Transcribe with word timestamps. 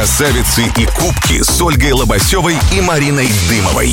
Красавицы 0.00 0.62
и 0.78 0.86
кубки 0.86 1.42
с 1.42 1.60
Ольгой 1.60 1.92
Лобасевой 1.92 2.54
и 2.74 2.80
Мариной 2.80 3.28
Дымовой. 3.50 3.92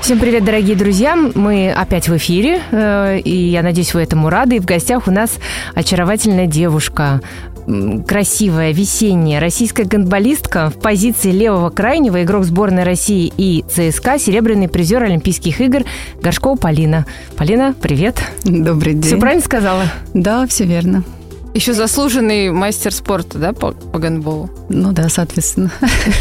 Всем 0.00 0.20
привет, 0.20 0.44
дорогие 0.44 0.76
друзья! 0.76 1.16
Мы 1.16 1.72
опять 1.72 2.08
в 2.08 2.16
эфире, 2.16 2.62
э, 2.70 3.18
и 3.18 3.48
я 3.48 3.64
надеюсь, 3.64 3.94
вы 3.94 4.02
этому 4.02 4.30
рады. 4.30 4.54
И 4.54 4.60
в 4.60 4.64
гостях 4.64 5.08
у 5.08 5.10
нас 5.10 5.32
очаровательная 5.74 6.46
девушка, 6.46 7.20
красивая, 8.06 8.70
весенняя 8.70 9.40
российская 9.40 9.86
гандболистка 9.86 10.70
в 10.70 10.74
позиции 10.74 11.32
левого 11.32 11.70
крайнего, 11.70 12.22
игрок 12.22 12.44
сборной 12.44 12.84
России 12.84 13.32
и 13.36 13.64
ЦСКА, 13.68 14.20
серебряный 14.20 14.68
призер 14.68 15.02
Олимпийских 15.02 15.60
игр 15.60 15.82
Горшкова 16.22 16.56
Полина. 16.56 17.06
Полина, 17.36 17.74
привет! 17.82 18.22
Добрый 18.44 18.94
день! 18.94 19.02
Все 19.02 19.16
правильно 19.16 19.42
сказала? 19.42 19.82
Да, 20.14 20.46
все 20.46 20.62
верно. 20.64 21.02
Еще 21.54 21.74
заслуженный 21.74 22.50
мастер 22.50 22.92
спорта, 22.94 23.38
да, 23.38 23.52
по, 23.52 23.72
по 23.72 23.98
гандболу? 23.98 24.48
Ну 24.70 24.92
да, 24.92 25.08
соответственно. 25.08 25.70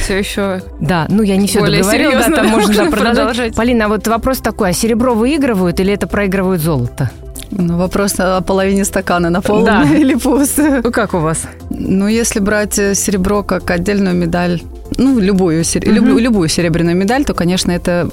Все 0.04 0.20
еще. 0.20 0.62
Да, 0.80 1.05
ну 1.09 1.23
я 1.23 1.38
не 1.38 1.48
все 1.48 1.66
договорила, 1.66 2.13
да, 2.13 2.35
там 2.35 2.48
можно 2.48 2.90
да, 2.90 2.91
продолжать. 2.91 3.55
Полина, 3.55 3.85
а 3.85 3.88
вот 3.88 4.07
вопрос 4.07 4.40
такой, 4.40 4.70
а 4.70 4.73
серебро 4.73 5.13
выигрывают 5.16 5.80
или 5.80 5.94
это 5.94 6.07
проигрывают 6.07 6.62
золото? 6.62 7.12
Ну, 7.52 7.77
вопрос 7.77 8.16
о 8.17 8.41
половине 8.41 8.85
стакана 8.85 9.30
наполнен 9.30 9.66
да. 9.66 9.84
или 9.95 10.16
пусто. 10.16 10.81
Ну, 10.84 10.91
как 10.91 11.13
у 11.13 11.20
вас? 11.20 11.43
Ну, 11.70 12.07
если 12.07 12.40
брать 12.40 12.79
э, 12.79 12.95
серебро 12.95 13.43
как 13.43 13.70
отдельную 13.70 14.16
медаль, 14.16 14.62
ну, 14.98 15.20
любую, 15.20 15.62
угу. 15.62 15.91
любую, 15.91 16.20
любую 16.20 16.49
серебряную 16.49 16.95
медаль, 16.95 17.26
то, 17.26 17.34
конечно, 17.34 17.71
это 17.71 18.09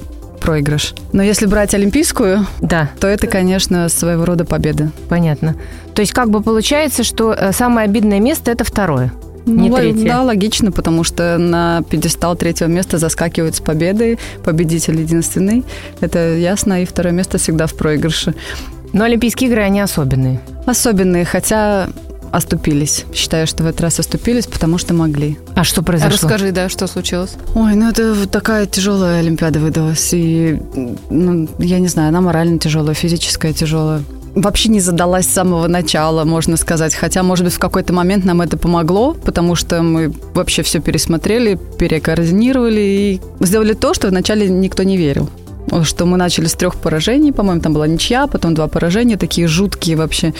проигрыш. 0.48 0.94
Но 1.12 1.22
если 1.22 1.44
брать 1.44 1.74
олимпийскую, 1.74 2.46
да. 2.62 2.88
то 2.98 3.06
это, 3.06 3.26
конечно, 3.26 3.90
своего 3.90 4.24
рода 4.24 4.46
победа. 4.46 4.90
Понятно. 5.10 5.56
То 5.94 6.00
есть 6.00 6.14
как 6.14 6.30
бы 6.30 6.40
получается, 6.40 7.04
что 7.04 7.34
э, 7.34 7.52
самое 7.52 7.84
обидное 7.84 8.18
место– 8.18 8.50
это 8.52 8.64
второе? 8.64 9.12
не 9.44 9.68
ну, 9.68 9.76
третье. 9.76 10.08
Да, 10.08 10.22
логично, 10.22 10.72
потому 10.72 11.04
что 11.04 11.36
на 11.36 11.82
пьедестал 11.90 12.34
третьего 12.34 12.68
места 12.68 12.96
заскакивают 12.96 13.56
с 13.56 13.60
победой, 13.60 14.18
победитель 14.42 14.98
единственный. 14.98 15.64
Это 16.00 16.34
ясно, 16.36 16.82
и 16.82 16.86
второе 16.86 17.12
место 17.12 17.36
всегда 17.36 17.66
в 17.66 17.74
проигрыше. 17.74 18.34
Но 18.94 19.04
Олимпийские 19.04 19.50
игры, 19.50 19.60
они 19.60 19.82
особенные. 19.82 20.40
Особенные, 20.64 21.26
хотя 21.26 21.88
оступились. 22.32 23.04
Считаю, 23.12 23.46
что 23.46 23.64
в 23.64 23.66
этот 23.66 23.80
раз 23.80 23.98
оступились, 24.00 24.46
потому 24.46 24.78
что 24.78 24.94
могли. 24.94 25.38
А 25.54 25.64
что 25.64 25.82
произошло? 25.82 26.12
Расскажи, 26.12 26.52
да, 26.52 26.68
что 26.68 26.86
случилось? 26.86 27.36
Ой, 27.54 27.74
ну 27.74 27.88
это 27.88 28.26
такая 28.28 28.66
тяжелая 28.66 29.20
Олимпиада 29.20 29.58
выдалась. 29.58 30.10
И, 30.12 30.60
ну, 31.10 31.48
я 31.58 31.78
не 31.78 31.88
знаю, 31.88 32.08
она 32.08 32.20
морально 32.20 32.58
тяжелая, 32.58 32.94
физическая 32.94 33.52
тяжелая. 33.52 34.02
Вообще 34.34 34.68
не 34.68 34.80
задалась 34.80 35.26
с 35.26 35.32
самого 35.32 35.66
начала, 35.66 36.24
можно 36.24 36.56
сказать. 36.56 36.94
Хотя, 36.94 37.22
может 37.22 37.44
быть, 37.44 37.54
в 37.54 37.58
какой-то 37.58 37.92
момент 37.92 38.24
нам 38.24 38.40
это 38.40 38.56
помогло, 38.56 39.14
потому 39.14 39.54
что 39.54 39.82
мы 39.82 40.12
вообще 40.34 40.62
все 40.62 40.80
пересмотрели, 40.80 41.58
перекоординировали 41.78 42.80
и 42.80 43.20
сделали 43.40 43.72
то, 43.72 43.94
что 43.94 44.08
вначале 44.08 44.48
никто 44.48 44.82
не 44.82 44.96
верил 44.96 45.28
что 45.82 46.06
мы 46.06 46.16
начали 46.16 46.46
с 46.46 46.54
трех 46.54 46.76
поражений, 46.76 47.32
по-моему, 47.32 47.60
там 47.60 47.72
была 47.74 47.86
ничья, 47.86 48.26
потом 48.26 48.54
два 48.54 48.68
поражения, 48.68 49.16
такие 49.16 49.46
жуткие 49.46 49.96
вообще. 49.96 50.34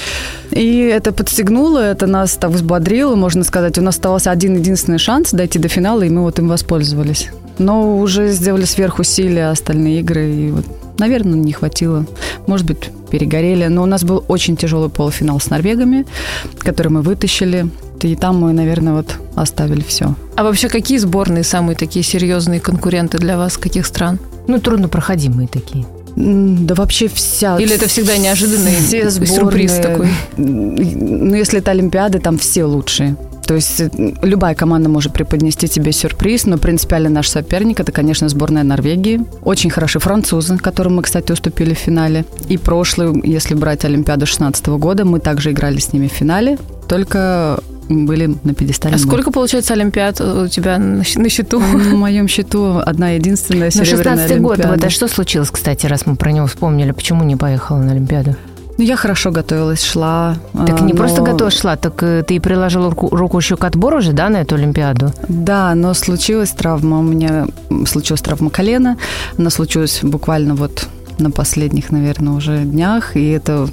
И 0.51 0.79
это 0.81 1.12
подстегнуло, 1.12 1.79
это 1.79 2.07
нас 2.07 2.33
так 2.35 2.51
взбодрило, 2.51 3.15
можно 3.15 3.45
сказать. 3.45 3.79
У 3.79 3.83
нас 3.83 3.97
оставался 3.97 4.31
один 4.31 4.57
единственный 4.57 4.98
шанс 4.98 5.33
дойти 5.33 5.59
до 5.59 5.69
финала, 5.69 6.03
и 6.03 6.09
мы 6.09 6.23
вот 6.23 6.39
им 6.39 6.48
воспользовались. 6.48 7.29
Но 7.59 7.98
уже 7.98 8.31
сделали 8.31 8.65
сверхусилия 8.65 9.51
остальные 9.51 10.01
игры, 10.01 10.31
и 10.31 10.51
вот, 10.51 10.65
наверное, 10.98 11.39
не 11.39 11.53
хватило. 11.53 12.07
Может 12.47 12.67
быть, 12.67 12.91
перегорели. 13.09 13.67
Но 13.67 13.83
у 13.83 13.87
нас 13.87 14.05
был 14.05 14.25
очень 14.29 14.57
тяжелый 14.57 14.91
полуфинал 14.91 15.41
с 15.41 15.51
норвегами, 15.51 16.07
который 16.59 16.89
мы 16.89 17.03
вытащили. 17.03 17.69
И 18.03 18.15
там 18.15 18.37
мы, 18.39 18.53
наверное, 18.53 18.92
вот 18.92 19.17
оставили 19.35 19.83
все. 19.83 20.15
А 20.37 20.45
вообще 20.45 20.69
какие 20.69 20.98
сборные 20.98 21.42
самые 21.42 21.75
такие 21.75 22.05
серьезные 22.05 22.61
конкуренты 22.61 23.19
для 23.19 23.36
вас? 23.36 23.57
Каких 23.57 23.86
стран? 23.86 24.20
Ну, 24.48 24.59
труднопроходимые 24.59 25.47
такие. 25.47 25.86
Да 26.17 26.75
вообще 26.75 27.07
вся... 27.07 27.59
Или 27.59 27.77
это 27.77 27.86
всегда 27.86 28.17
неожиданный 28.17 28.75
все 28.75 29.09
сборные, 29.09 29.39
сюрприз 29.39 29.73
такой? 29.75 30.09
Ну, 30.36 31.35
если 31.35 31.61
это 31.61 31.70
Олимпиады, 31.70 32.19
там 32.19 32.39
все 32.39 32.64
лучшие. 32.64 33.17
То 33.47 33.55
есть 33.55 33.81
э, 33.81 33.89
любая 34.23 34.55
команда 34.55 34.89
может 34.89 35.13
преподнести 35.13 35.69
тебе 35.69 35.92
сюрприз, 35.92 36.47
но 36.47 36.58
принципиально 36.58 37.08
наш 37.08 37.29
соперник 37.29 37.81
это, 37.81 37.92
конечно, 37.92 38.29
сборная 38.29 38.64
Норвегии. 38.64 39.20
Очень 39.42 39.70
хорошие 39.70 40.03
французы, 40.03 40.58
которым 40.58 40.97
мы, 40.97 41.03
кстати, 41.03 41.31
уступили 41.31 41.73
в 41.73 41.79
финале. 41.79 42.25
И 42.48 42.58
прошлый, 42.58 43.20
если 43.23 43.55
брать 43.55 43.85
Олимпиаду 43.85 44.27
16 44.27 44.67
года, 44.67 45.05
мы 45.05 45.20
также 45.20 45.53
играли 45.53 45.79
с 45.79 45.92
ними 45.92 46.08
в 46.08 46.13
финале, 46.13 46.58
только 46.89 47.61
были 47.89 48.35
на 48.45 48.55
пьедестале. 48.55 48.95
А 48.95 48.99
сколько, 48.99 49.31
получается, 49.31 49.75
Олимпиад 49.75 50.21
у 50.21 50.49
тебя 50.49 50.79
на, 50.79 51.05
счету? 51.05 51.61
На 51.61 51.95
моем 51.97 52.29
счету 52.29 52.79
одна 52.85 53.11
единственная 53.11 53.71
серебряная 53.71 54.17
На 54.17 54.23
16 54.29 54.41
год, 54.41 54.65
вот, 54.65 54.85
а 54.85 54.91
что 54.91 55.09
случилось, 55.09 55.51
кстати, 55.51 55.87
раз 55.87 56.07
мы 56.07 56.17
про 56.17 56.31
него 56.33 56.47
вспомнили? 56.47 56.93
Почему 56.93 57.25
не 57.25 57.37
поехала 57.37 57.79
на 57.79 57.93
Олимпиаду? 57.93 58.37
Ну, 58.79 58.85
я 58.85 58.97
хорошо 58.97 59.33
готовилась, 59.33 59.83
шла. 59.83 60.37
Так 60.53 60.83
не 60.83 60.93
но... 60.93 60.99
просто 60.99 61.23
готова 61.23 61.51
шла, 61.51 61.77
так 61.77 62.01
э, 62.05 62.23
ты 62.23 62.41
приложила 62.41 62.91
руку, 62.91 63.09
руку 63.09 63.39
еще 63.39 63.57
к 63.57 63.65
отбору 63.65 64.01
же, 64.01 64.13
да, 64.13 64.29
на 64.29 64.37
эту 64.37 64.55
Олимпиаду? 64.55 65.13
Да, 65.29 65.75
но 65.75 65.95
случилась 65.95 66.51
травма. 66.51 67.01
У 67.01 67.03
меня 67.03 67.49
случилась 67.87 68.20
травма 68.20 68.51
колена. 68.51 68.97
Она 69.37 69.51
случилась 69.51 69.99
буквально 70.03 70.55
вот 70.55 70.87
на 71.19 71.33
последних, 71.33 71.91
наверное, 71.91 72.35
уже 72.35 72.61
днях. 72.61 73.17
И 73.17 73.31
это 73.31 73.69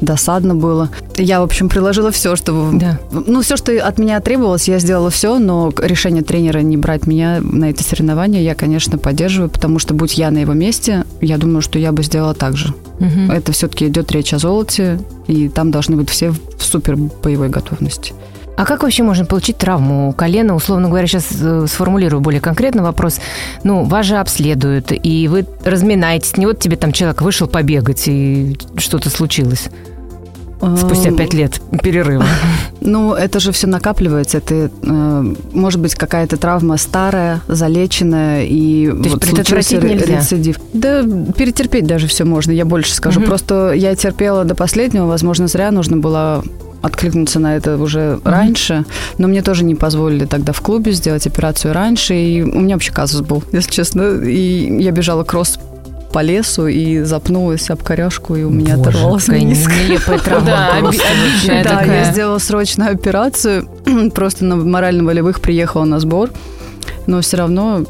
досадно 0.00 0.54
было. 0.54 0.90
Я, 1.16 1.40
в 1.40 1.44
общем, 1.44 1.68
приложила 1.68 2.10
все, 2.10 2.36
что... 2.36 2.70
Да. 2.72 2.98
Ну, 3.10 3.42
все, 3.42 3.56
что 3.56 3.72
от 3.84 3.98
меня 3.98 4.20
требовалось, 4.20 4.68
я 4.68 4.78
сделала 4.78 5.10
все, 5.10 5.38
но 5.38 5.72
решение 5.78 6.22
тренера 6.22 6.58
не 6.58 6.76
брать 6.76 7.06
меня 7.06 7.40
на 7.40 7.70
эти 7.70 7.82
соревнования 7.82 8.42
я, 8.42 8.54
конечно, 8.54 8.98
поддерживаю, 8.98 9.50
потому 9.50 9.78
что, 9.78 9.94
будь 9.94 10.18
я 10.18 10.30
на 10.30 10.38
его 10.38 10.52
месте, 10.52 11.04
я 11.20 11.38
думаю, 11.38 11.62
что 11.62 11.78
я 11.78 11.92
бы 11.92 12.02
сделала 12.02 12.34
так 12.34 12.56
же. 12.56 12.74
Угу. 13.00 13.32
Это 13.32 13.52
все-таки 13.52 13.86
идет 13.86 14.10
речь 14.12 14.32
о 14.32 14.38
золоте, 14.38 14.98
и 15.26 15.48
там 15.48 15.70
должны 15.70 15.96
быть 15.96 16.10
все 16.10 16.30
в 16.30 16.62
супер 16.62 16.96
боевой 16.96 17.48
готовности. 17.48 18.14
А 18.56 18.64
как 18.64 18.82
вообще 18.82 19.02
можно 19.02 19.24
получить 19.26 19.58
травму 19.58 20.12
колена? 20.12 20.54
Условно 20.54 20.88
говоря, 20.88 21.06
сейчас 21.06 21.26
э, 21.40 21.66
сформулирую 21.68 22.20
более 22.20 22.40
конкретно 22.40 22.82
вопрос. 22.82 23.20
Ну, 23.64 23.84
вас 23.84 24.06
же 24.06 24.16
обследуют, 24.16 24.92
и 24.92 25.28
вы 25.28 25.46
разминаетесь. 25.64 26.36
Не 26.36 26.46
вот 26.46 26.58
тебе 26.58 26.76
там 26.76 26.92
человек 26.92 27.20
вышел 27.20 27.46
побегать, 27.46 28.04
и 28.06 28.56
что-то 28.78 29.10
случилось. 29.10 29.68
Спустя 30.78 31.12
пять 31.12 31.34
лет 31.34 31.60
перерыва. 31.82 32.24
Ну, 32.80 33.14
это 33.14 33.40
же 33.40 33.50
все 33.50 33.66
накапливается. 33.66 34.38
Это 34.38 34.70
э, 34.70 35.34
может 35.52 35.80
быть 35.80 35.96
какая-то 35.96 36.36
травма 36.36 36.76
старая, 36.76 37.40
залеченная 37.48 38.44
и 38.44 38.86
То 38.86 39.08
вот 39.08 39.24
случился 39.24 39.80
рецидив. 39.80 40.60
Да, 40.72 41.02
перетерпеть 41.36 41.84
даже 41.84 42.06
все 42.06 42.24
можно, 42.24 42.52
я 42.52 42.64
больше 42.64 42.94
скажу. 42.94 43.18
Угу. 43.18 43.26
Просто 43.26 43.72
я 43.72 43.96
терпела 43.96 44.44
до 44.44 44.54
последнего, 44.54 45.06
возможно, 45.06 45.48
зря 45.48 45.72
нужно 45.72 45.96
было 45.96 46.44
откликнуться 46.82 47.40
на 47.40 47.56
это 47.56 47.76
уже 47.78 47.98
mm-hmm. 47.98 48.28
раньше, 48.28 48.84
но 49.18 49.28
мне 49.28 49.42
тоже 49.42 49.64
не 49.64 49.74
позволили 49.74 50.24
тогда 50.24 50.52
в 50.52 50.60
клубе 50.60 50.92
сделать 50.92 51.26
операцию 51.26 51.74
раньше, 51.74 52.14
и 52.14 52.42
у 52.42 52.60
меня 52.60 52.74
вообще 52.76 52.92
казус 52.92 53.22
был, 53.22 53.42
если 53.52 53.70
честно, 53.70 54.20
и 54.22 54.82
я 54.82 54.90
бежала 54.90 55.24
кросс 55.24 55.58
по 56.12 56.22
лесу 56.22 56.66
и 56.66 57.02
запнулась 57.02 57.68
об 57.68 57.82
коряшку, 57.82 58.36
и 58.36 58.42
у 58.44 58.50
меня 58.50 58.76
Боже, 58.76 58.90
оторвалась 58.90 59.28
мениск. 59.28 59.70
Да 61.46 61.82
я 61.82 62.04
сделала 62.10 62.38
срочную 62.38 62.92
операцию, 62.92 63.68
просто 64.14 64.44
на 64.44 64.56
морально-волевых 64.56 65.40
приехала 65.40 65.84
на 65.84 66.00
сбор, 66.00 66.30
но 67.06 67.20
все 67.20 67.36
равно 67.36 67.84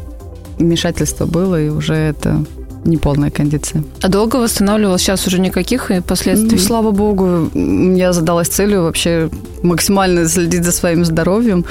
вмешательство 0.59 1.27
было, 1.27 1.61
и 1.61 1.69
уже 1.69 1.95
это 1.95 2.45
неполная 2.87 3.31
кондиция. 3.31 3.85
А 4.03 4.09
долго 4.09 4.37
восстанавливалась? 4.37 5.03
Сейчас 5.03 5.27
уже 5.27 5.41
никаких 5.41 5.91
последствий? 6.07 6.59
Ну, 6.59 6.59
слава 6.59 6.91
богу, 6.91 7.51
я 7.55 8.13
задалась 8.13 8.49
целью 8.49 8.83
вообще 8.83 9.29
максимально 9.63 10.29
следить 10.29 10.65
за 10.65 10.73
своим 10.73 11.05
здоровьем, 11.05 11.65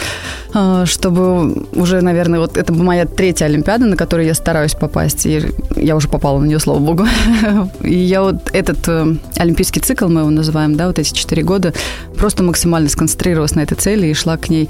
а, 0.53 0.85
чтобы 0.85 1.65
уже, 1.73 2.01
наверное, 2.01 2.39
вот 2.39 2.57
это 2.57 2.73
моя 2.73 3.05
третья 3.05 3.45
Олимпиада, 3.45 3.85
на 3.85 3.95
которую 3.95 4.27
я 4.27 4.33
стараюсь 4.33 4.73
попасть, 4.73 5.25
и 5.25 5.41
я 5.75 5.95
уже 5.95 6.07
попала 6.07 6.39
на 6.39 6.45
нее, 6.45 6.59
слава 6.59 6.79
богу. 6.79 7.07
И 7.81 7.93
я 7.93 8.21
вот 8.21 8.35
этот 8.53 8.87
э, 8.87 9.15
олимпийский 9.37 9.79
цикл, 9.79 10.07
мы 10.07 10.21
его 10.21 10.29
называем, 10.29 10.75
да, 10.75 10.87
вот 10.87 10.99
эти 10.99 11.13
четыре 11.13 11.43
года, 11.43 11.73
просто 12.17 12.43
максимально 12.43 12.89
сконцентрировалась 12.89 13.55
на 13.55 13.61
этой 13.61 13.75
цели 13.75 14.07
и 14.07 14.13
шла 14.13 14.37
к 14.37 14.49
ней 14.49 14.69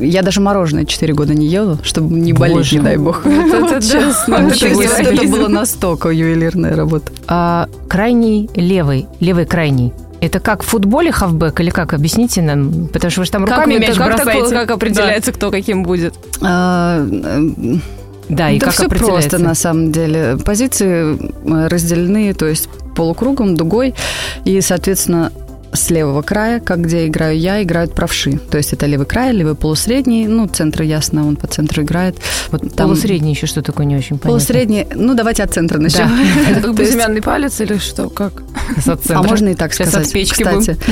я 0.00 0.22
даже 0.22 0.40
мороженое 0.40 0.84
4 0.84 1.14
года 1.14 1.34
не 1.34 1.46
ела, 1.46 1.78
чтобы 1.82 2.14
не 2.18 2.32
болеть, 2.32 2.72
не 2.72 2.80
дай 2.80 2.96
бог. 2.96 3.24
Это 3.26 3.80
было 5.26 5.48
настолько 5.48 6.10
ювелирная 6.10 6.76
работа. 6.76 7.12
А 7.26 7.68
крайний 7.88 8.50
левый, 8.54 9.06
левый 9.20 9.46
крайний, 9.46 9.92
это 10.20 10.40
как 10.40 10.62
в 10.62 10.66
футболе 10.66 11.12
хавбэк 11.12 11.60
или 11.60 11.70
как? 11.70 11.92
Объясните 11.92 12.40
нам, 12.40 12.88
потому 12.88 13.10
что 13.10 13.20
вы 13.20 13.24
же 13.26 13.32
там 13.32 13.44
руками 13.44 13.74
мяч 13.74 13.96
бросаете. 13.96 14.54
Как 14.54 14.70
определяется, 14.70 15.32
кто 15.32 15.50
каким 15.50 15.82
будет? 15.82 16.14
А, 16.40 17.06
да, 18.28 18.50
и 18.50 18.58
да 18.58 18.66
как 18.66 18.74
все 18.74 18.88
просто 18.88 19.38
на 19.38 19.54
самом 19.54 19.92
деле. 19.92 20.38
Позиции 20.44 21.18
э, 21.18 21.68
разделены, 21.68 22.32
то 22.32 22.46
есть 22.46 22.68
полукругом, 22.96 23.54
дугой, 23.54 23.94
и, 24.44 24.60
соответственно, 24.60 25.30
с 25.74 25.90
левого 25.90 26.22
края, 26.22 26.60
как 26.60 26.80
где 26.82 27.06
играю 27.06 27.38
я, 27.38 27.62
играют 27.62 27.94
правши. 27.94 28.38
То 28.50 28.56
есть 28.56 28.72
это 28.72 28.86
левый 28.86 29.06
край, 29.06 29.32
левый 29.32 29.54
полусредний. 29.54 30.26
Ну, 30.26 30.46
центр 30.46 30.82
ясно, 30.82 31.26
он 31.26 31.36
по 31.36 31.46
центру 31.46 31.82
играет. 31.82 32.16
Вот 32.50 32.62
там... 32.74 32.88
Полусредний 32.88 33.32
еще 33.32 33.46
что 33.46 33.62
такое 33.62 33.86
не 33.86 33.96
очень 33.96 34.18
понятно. 34.18 34.30
Полусредний, 34.30 34.86
ну, 34.94 35.14
давайте 35.14 35.42
от 35.42 35.52
центра 35.52 35.78
начнем. 35.78 36.08
Да. 36.08 36.50
Это 36.50 36.60
как 36.60 36.74
безымянный 36.74 37.22
палец 37.22 37.60
или 37.60 37.78
что, 37.78 38.08
как? 38.08 38.42
А 39.08 39.22
можно 39.22 39.48
и 39.48 39.54
так 39.54 39.74
сказать, 39.74 40.06
кстати. 40.30 40.76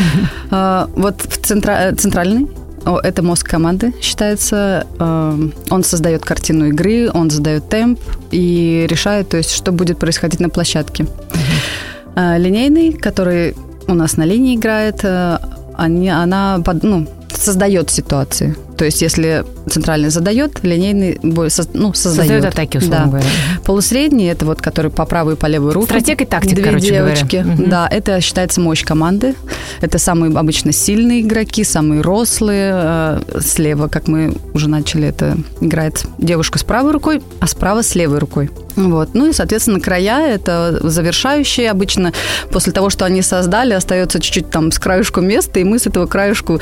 А, 0.51 0.89
вот 0.97 1.17
э, 1.25 1.95
центральный 1.95 2.49
это 2.85 3.23
мозг 3.23 3.49
команды, 3.49 3.95
считается. 4.01 4.87
Э, 4.99 5.49
он 5.71 5.85
создает 5.85 6.25
картину 6.25 6.69
игры, 6.69 7.11
он 7.13 7.31
задает 7.31 7.69
темп 7.69 8.01
и 8.31 8.87
решает, 8.89 9.29
то 9.29 9.37
есть, 9.37 9.53
что 9.53 9.73
будет 9.73 9.99
происходить 9.99 10.41
на 10.41 10.51
площадке. 10.51 11.05
Uh-huh. 11.05 12.39
Линейный, 12.39 12.93
который 12.93 13.55
у 13.93 13.95
нас 13.95 14.17
на 14.17 14.27
линии 14.27 14.57
играет, 14.57 15.05
э, 15.05 15.39
они, 15.75 16.09
она 16.09 16.63
ну, 16.83 17.07
создает 17.29 17.91
ситуации. 17.91 18.57
То 18.77 18.85
есть, 18.85 19.03
если 19.03 19.45
центральный 19.69 20.11
задает, 20.11 20.63
линейный 20.63 21.19
ну, 21.23 21.49
создает. 21.49 21.97
Создает 21.97 22.45
атаки, 22.45 22.79
условно 22.79 23.05
да. 23.05 23.11
говоря. 23.11 23.27
Полусредний 23.65 24.27
это 24.27 24.47
вот, 24.47 24.61
который 24.61 24.91
по 24.91 25.05
правую 25.05 25.37
и 25.37 25.39
по 25.39 25.47
левую 25.47 25.73
руку. 25.73 25.87
Стратег 25.87 26.23
и 26.23 26.25
тактик, 26.25 26.55
Две 26.55 26.65
короче 26.65 26.89
девочки. 26.89 27.37
говоря. 27.37 27.55
Угу. 27.55 27.71
Да, 27.71 27.89
это 27.89 28.21
считается 28.21 28.61
мощь 28.61 28.85
команды. 28.85 29.35
Это 29.81 29.99
самые 29.99 30.37
обычно 30.37 30.73
сильные 30.73 31.21
игроки, 31.21 31.65
самые 31.65 32.01
рослые. 32.01 32.73
Э, 32.75 33.21
слева, 33.41 33.89
как 33.89 34.09
мы 34.09 34.35
уже 34.55 34.69
начали, 34.69 35.09
это 35.09 35.37
играет 35.61 36.05
девушка 36.19 36.59
с 36.59 36.65
правой 36.65 36.93
рукой, 36.93 37.23
а 37.41 37.47
справа 37.47 37.83
с 37.83 37.95
левой 37.95 38.19
рукой. 38.19 38.51
Вот. 38.77 39.11
Ну 39.15 39.29
и, 39.29 39.33
соответственно, 39.33 39.81
края– 39.81 40.35
это 40.35 40.79
завершающие. 40.83 41.71
Обычно 41.71 42.13
после 42.51 42.73
того, 42.73 42.91
что 42.91 43.05
они 43.05 43.23
создали, 43.23 43.75
остается 43.75 44.21
чуть-чуть 44.21 44.51
там 44.51 44.73
с 44.73 44.79
краюшку 44.79 45.21
места, 45.21 45.61
и 45.61 45.65
мы 45.65 45.79
с 45.79 45.87
этого 45.87 46.07
краюшку 46.07 46.61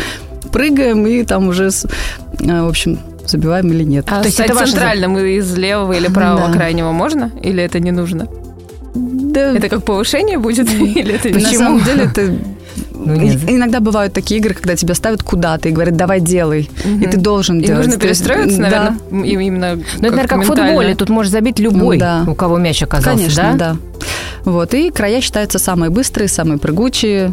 прыгаем 0.53 1.07
и 1.07 1.25
там 1.25 1.49
уже, 1.49 1.69
э, 1.69 2.63
в 2.63 2.69
общем, 2.69 2.99
забиваем 3.27 3.71
или 3.73 3.85
нет. 3.85 4.07
А 4.11 4.21
То 4.21 4.27
есть 4.27 4.41
это 4.41 4.55
центральным 4.55 5.15
ваше... 5.15 5.37
из 5.37 5.57
левого 5.57 5.93
или 5.93 6.09
правого 6.09 6.49
да. 6.49 6.53
крайнего 6.53 6.93
можно? 6.93 7.31
Или 7.43 7.63
это 7.63 7.79
не 7.81 7.93
нужно? 7.93 8.29
Да. 8.95 9.53
Это 9.53 9.69
как 9.69 9.85
повышение 9.85 10.39
будет? 10.39 10.69
Или 10.73 11.15
это 11.15 11.29
Почему? 11.29 11.43
На 11.43 11.59
самом 11.59 11.85
деле 11.85 12.05
это 12.05 12.35
ну, 12.93 13.15
нет. 13.15 13.39
Иногда 13.47 13.81
бывают 13.81 14.13
такие 14.13 14.41
игры, 14.41 14.55
когда 14.55 14.77
тебя 14.77 14.95
ставят 14.95 15.23
куда-то 15.23 15.69
и 15.69 15.73
говорят, 15.73 15.97
давай 15.97 16.21
делай. 16.21 16.69
Угу. 16.85 17.05
И 17.05 17.07
ты 17.07 17.17
должен 17.17 17.61
и 17.61 17.67
делать. 17.67 17.87
нужно 17.87 18.01
перестроиться, 18.01 18.61
наверное, 18.61 18.97
да. 19.11 19.17
именно 19.19 19.77
Ну, 19.77 19.83
это, 19.83 20.03
наверное, 20.03 20.27
как 20.27 20.41
в 20.41 20.45
футболе. 20.45 20.95
Тут 20.95 21.09
может 21.09 21.33
забить 21.33 21.59
любой, 21.59 21.97
ну, 21.97 22.01
да. 22.01 22.25
у 22.27 22.35
кого 22.35 22.59
мяч 22.59 22.83
оказался, 22.83 23.17
Конечно, 23.17 23.43
да? 23.43 23.55
да. 23.55 23.77
Вот. 24.45 24.75
И 24.75 24.91
края 24.91 25.21
считаются 25.21 25.59
самые 25.59 25.91
быстрые, 25.91 26.29
самые 26.29 26.59
прыгучие, 26.59 27.33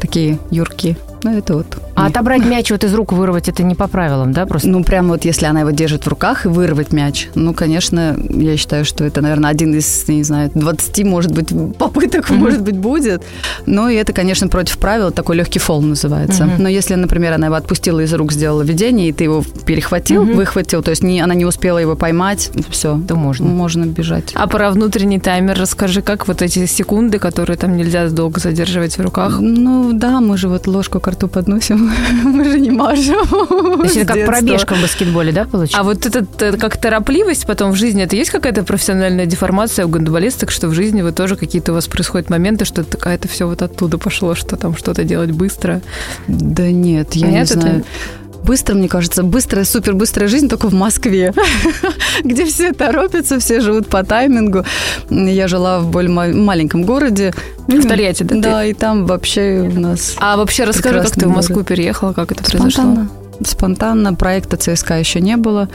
такие 0.00 0.38
юркие. 0.50 0.96
Ну, 1.22 1.36
это 1.36 1.54
вот. 1.54 1.83
А 1.94 2.06
отобрать 2.06 2.44
мяч 2.44 2.70
вот 2.70 2.84
из 2.84 2.94
рук 2.94 3.12
вырвать, 3.12 3.48
это 3.48 3.62
не 3.62 3.74
по 3.74 3.86
правилам, 3.88 4.32
да, 4.32 4.46
просто? 4.46 4.68
Ну, 4.68 4.82
прямо 4.82 5.10
вот 5.10 5.24
если 5.24 5.46
она 5.46 5.60
его 5.60 5.70
держит 5.70 6.04
в 6.04 6.08
руках 6.08 6.44
и 6.44 6.48
вырвать 6.48 6.92
мяч, 6.92 7.28
ну, 7.34 7.54
конечно, 7.54 8.16
я 8.28 8.56
считаю, 8.56 8.84
что 8.84 9.04
это, 9.04 9.20
наверное, 9.20 9.50
один 9.50 9.74
из, 9.74 10.08
не 10.08 10.24
знаю, 10.24 10.50
20, 10.54 11.04
может 11.04 11.32
быть, 11.32 11.48
попыток, 11.78 12.30
mm-hmm. 12.30 12.36
может 12.36 12.62
быть, 12.62 12.76
будет. 12.76 13.22
Но 13.66 13.88
и 13.88 13.94
это, 13.94 14.12
конечно, 14.12 14.48
против 14.48 14.78
правил, 14.78 15.10
такой 15.10 15.36
легкий 15.36 15.58
фол 15.58 15.82
называется. 15.82 16.44
Mm-hmm. 16.44 16.62
Но 16.62 16.68
если, 16.68 16.94
например, 16.94 17.32
она 17.34 17.46
его 17.46 17.56
отпустила 17.56 18.00
из 18.00 18.12
рук, 18.12 18.32
сделала 18.32 18.62
видение, 18.62 19.08
и 19.08 19.12
ты 19.12 19.24
его 19.24 19.44
перехватил, 19.64 20.24
mm-hmm. 20.24 20.34
выхватил, 20.34 20.82
то 20.82 20.90
есть 20.90 21.02
не, 21.02 21.20
она 21.20 21.34
не 21.34 21.44
успела 21.44 21.78
его 21.78 21.94
поймать, 21.94 22.50
все, 22.70 23.00
то 23.06 23.14
можно. 23.14 23.46
Можно 23.46 23.84
бежать. 23.86 24.32
А 24.34 24.46
про 24.46 24.70
внутренний 24.70 25.20
таймер 25.20 25.58
расскажи, 25.58 26.02
как 26.02 26.26
вот 26.26 26.42
эти 26.42 26.66
секунды, 26.66 27.18
которые 27.18 27.56
там 27.56 27.76
нельзя 27.76 28.08
долго 28.08 28.40
задерживать 28.40 28.98
в 28.98 29.00
руках? 29.00 29.38
Ну, 29.40 29.92
да, 29.92 30.20
мы 30.20 30.36
же 30.36 30.48
вот 30.48 30.66
ложку 30.66 31.00
к 31.00 31.08
рту 31.08 31.28
подносим, 31.28 31.83
мы 32.24 32.44
же 32.44 32.60
не 32.60 32.70
мажем. 32.70 33.26
То 33.28 33.84
есть 33.84 33.96
это 33.96 34.14
как 34.14 34.26
пробежка 34.26 34.74
в 34.74 34.82
баскетболе, 34.82 35.32
да, 35.32 35.44
получается? 35.44 35.80
А 35.80 35.82
вот 35.82 36.06
этот 36.06 36.60
как 36.60 36.76
торопливость 36.76 37.46
потом 37.46 37.72
в 37.72 37.76
жизни, 37.76 38.02
это 38.02 38.16
есть 38.16 38.30
какая-то 38.30 38.64
профессиональная 38.64 39.26
деформация 39.26 39.86
у 39.86 39.88
гандболисток, 39.88 40.50
что 40.50 40.68
в 40.68 40.74
жизни 40.74 41.02
вы 41.02 41.12
тоже 41.12 41.36
какие-то 41.36 41.72
у 41.72 41.74
вас 41.74 41.86
происходят 41.88 42.30
моменты, 42.30 42.64
что 42.64 42.84
такая 42.84 43.16
это 43.16 43.28
все 43.28 43.46
вот 43.46 43.62
оттуда 43.62 43.98
пошло, 43.98 44.34
что 44.34 44.56
там 44.56 44.76
что-то 44.76 45.04
делать 45.04 45.30
быстро? 45.30 45.82
Да 46.28 46.70
нет, 46.70 47.14
я 47.14 47.26
Понятно 47.26 47.54
не 47.54 47.60
знаю. 47.60 47.78
Это? 47.78 48.23
Быстро, 48.44 48.74
мне 48.74 48.88
кажется, 48.88 49.22
быстрая, 49.22 49.64
супер 49.64 49.94
быстрая 49.94 50.28
жизнь 50.28 50.48
только 50.48 50.68
в 50.68 50.74
Москве, 50.74 51.32
где 52.24 52.44
все 52.44 52.72
торопятся, 52.72 53.38
все 53.38 53.60
живут 53.60 53.88
по 53.88 54.04
таймингу. 54.04 54.64
Я 55.10 55.48
жила 55.48 55.80
в 55.80 55.90
более 55.90 56.10
маленьком 56.10 56.84
городе. 56.84 57.32
В 57.66 57.86
Тольятти, 57.86 58.22
да? 58.22 58.36
Да, 58.36 58.64
и 58.64 58.74
там 58.74 59.06
вообще 59.06 59.70
у 59.74 59.80
нас 59.80 60.14
А 60.18 60.36
вообще 60.36 60.64
расскажи, 60.64 61.00
как 61.00 61.12
ты 61.12 61.26
в 61.26 61.30
Москву 61.30 61.62
переехала, 61.64 62.12
как 62.12 62.32
это 62.32 62.44
произошло? 62.44 63.06
Спонтанно. 63.44 64.14
Проекта 64.14 64.56
ЦСКА 64.56 64.98
еще 64.98 65.20
не 65.20 65.36
было. 65.36 65.68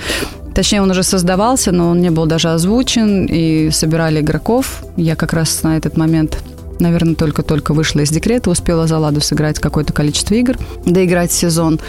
Точнее, 0.56 0.82
он 0.82 0.92
уже 0.92 1.04
создавался, 1.04 1.72
но 1.72 1.90
он 1.90 2.02
не 2.02 2.10
был 2.10 2.26
даже 2.26 2.50
озвучен, 2.50 3.26
и 3.26 3.70
собирали 3.72 4.22
игроков. 4.22 4.84
Я 4.98 5.16
как 5.16 5.34
раз 5.34 5.64
на 5.64 5.78
этот 5.78 5.98
момент 5.98 6.38
наверное, 6.80 7.16
только-только 7.16 7.74
вышла 7.74 8.02
из 8.02 8.10
декрета, 8.10 8.50
успела 8.50 8.88
за 8.88 8.98
ладу 8.98 9.22
сыграть 9.22 9.60
какое-то 9.60 9.94
количество 9.94 10.36
игр, 10.36 10.58
доиграть 10.86 11.32
сезон. 11.32 11.80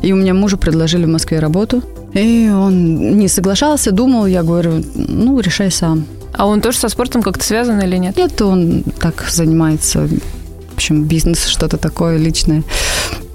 И 0.00 0.12
у 0.12 0.16
меня 0.16 0.34
мужу 0.34 0.58
предложили 0.58 1.04
в 1.04 1.08
Москве 1.08 1.38
работу. 1.38 1.82
И 2.12 2.50
он 2.52 3.18
не 3.18 3.28
соглашался, 3.28 3.90
думал, 3.90 4.26
я 4.26 4.42
говорю, 4.42 4.82
ну, 4.94 5.40
решай 5.40 5.70
сам. 5.70 6.04
А 6.34 6.46
он 6.46 6.60
тоже 6.60 6.78
со 6.78 6.88
спортом 6.88 7.22
как-то 7.22 7.44
связан 7.44 7.80
или 7.80 7.96
нет? 7.96 8.16
Нет, 8.16 8.40
он 8.42 8.84
так 8.98 9.26
занимается, 9.30 10.08
в 10.08 10.74
общем, 10.74 11.04
бизнес, 11.04 11.46
что-то 11.46 11.76
такое 11.76 12.16
личное, 12.18 12.62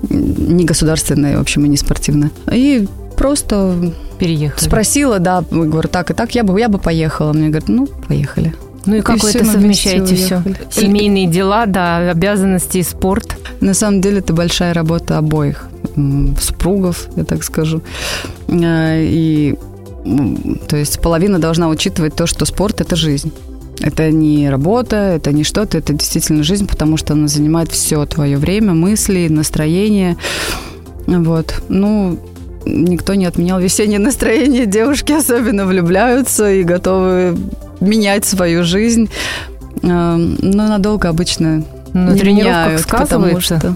не 0.10 0.65
государственное, 0.65 1.38
в 1.38 1.42
общем, 1.42 1.65
и 1.65 1.69
не 1.69 1.77
спортивное. 1.77 2.31
И 2.51 2.88
просто 3.15 3.94
Переехали. 4.19 4.63
Спросила, 4.63 5.19
да, 5.19 5.44
говорю, 5.50 5.88
так 5.89 6.12
и 6.12 6.13
так, 6.13 6.33
я 6.33 6.44
бы, 6.44 6.60
я 6.60 6.69
бы 6.69 6.80
поехала. 6.80 7.33
Мне 7.33 7.50
говорят, 7.50 7.69
ну, 7.69 7.86
поехали. 7.86 8.53
Ну 8.88 8.95
и 8.95 9.01
как 9.01 9.18
и 9.18 9.19
вы 9.19 9.30
это 9.30 9.45
совмещаете 9.45 10.16
все? 10.16 10.42
Семейные 10.72 11.28
дела, 11.28 11.66
да, 11.66 12.10
обязанности 12.10 12.80
и 12.80 12.84
спорт. 12.84 13.38
На 13.60 13.74
самом 13.74 14.01
деле 14.01 14.19
это 14.19 14.34
большая 14.34 14.74
работа 14.74 15.18
обоих 15.18 15.69
супругов, 16.39 17.07
я 17.16 17.24
так 17.24 17.44
скажу. 17.44 17.81
А, 18.50 19.00
и 19.00 19.56
то 20.68 20.78
есть 20.78 21.01
половина 21.01 21.38
должна 21.39 21.68
учитывать 21.68 22.16
то, 22.16 22.28
что 22.28 22.45
спорт– 22.45 22.81
это 22.81 22.95
жизнь. 22.95 23.31
Это 23.81 24.10
не 24.10 24.50
работа, 24.50 24.95
это 24.95 25.31
не 25.31 25.44
что-то, 25.44 25.78
это 25.78 25.94
действительно 25.94 26.44
жизнь, 26.44 26.68
потому 26.68 26.98
что 26.98 27.13
она 27.13 27.28
занимает 27.28 27.72
все 27.72 28.06
твое 28.06 28.38
время, 28.38 28.74
мысли, 28.74 29.28
настроение. 29.30 30.17
Вот. 31.06 31.62
Ну, 31.70 32.20
никто 32.65 33.13
не 33.15 33.25
отменял 33.25 33.60
весеннее 33.60 34.00
настроение. 34.00 34.65
Девушки 34.65 35.12
особенно 35.12 35.65
влюбляются 35.65 36.50
и 36.50 36.63
готовы 36.63 37.38
менять 37.79 38.25
свою 38.25 38.63
жизнь. 38.63 39.10
Эм, 39.84 40.38
но 40.39 40.67
надолго 40.67 41.10
обычно 41.10 41.63
На 41.93 42.12
не 42.12 42.24
меняют, 42.24 42.81
сказывается 42.81 43.60
что... 43.60 43.75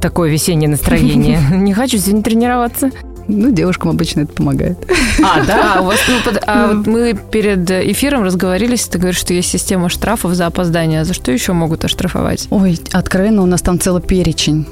такое 0.00 0.30
весеннее 0.30 0.68
настроение. 0.68 1.38
Не 1.52 1.72
хочу 1.72 1.98
сегодня 1.98 2.22
тренироваться. 2.22 2.90
Ну, 3.28 3.52
девушкам 3.52 3.90
обычно 3.90 4.22
это 4.22 4.32
помогает. 4.32 4.78
А, 5.22 5.44
да? 5.44 5.74
А, 5.76 5.80
у 5.80 5.84
вас, 5.84 5.98
ну, 6.08 6.14
под, 6.24 6.42
а 6.46 6.72
вот 6.72 6.86
мы 6.86 7.14
перед 7.14 7.70
эфиром 7.70 8.24
разговорились, 8.24 8.84
ты 8.86 8.98
говоришь, 8.98 9.20
что 9.20 9.32
есть 9.32 9.48
система 9.48 9.88
штрафов 9.88 10.34
за 10.34 10.46
опоздание. 10.46 11.04
За 11.04 11.14
что 11.14 11.30
еще 11.30 11.52
могут 11.52 11.84
оштрафовать? 11.84 12.48
Ой, 12.50 12.78
откровенно, 12.92 13.42
у 13.42 13.46
нас 13.46 13.62
там 13.62 13.78
целый 13.78 14.02
перечень. 14.02 14.66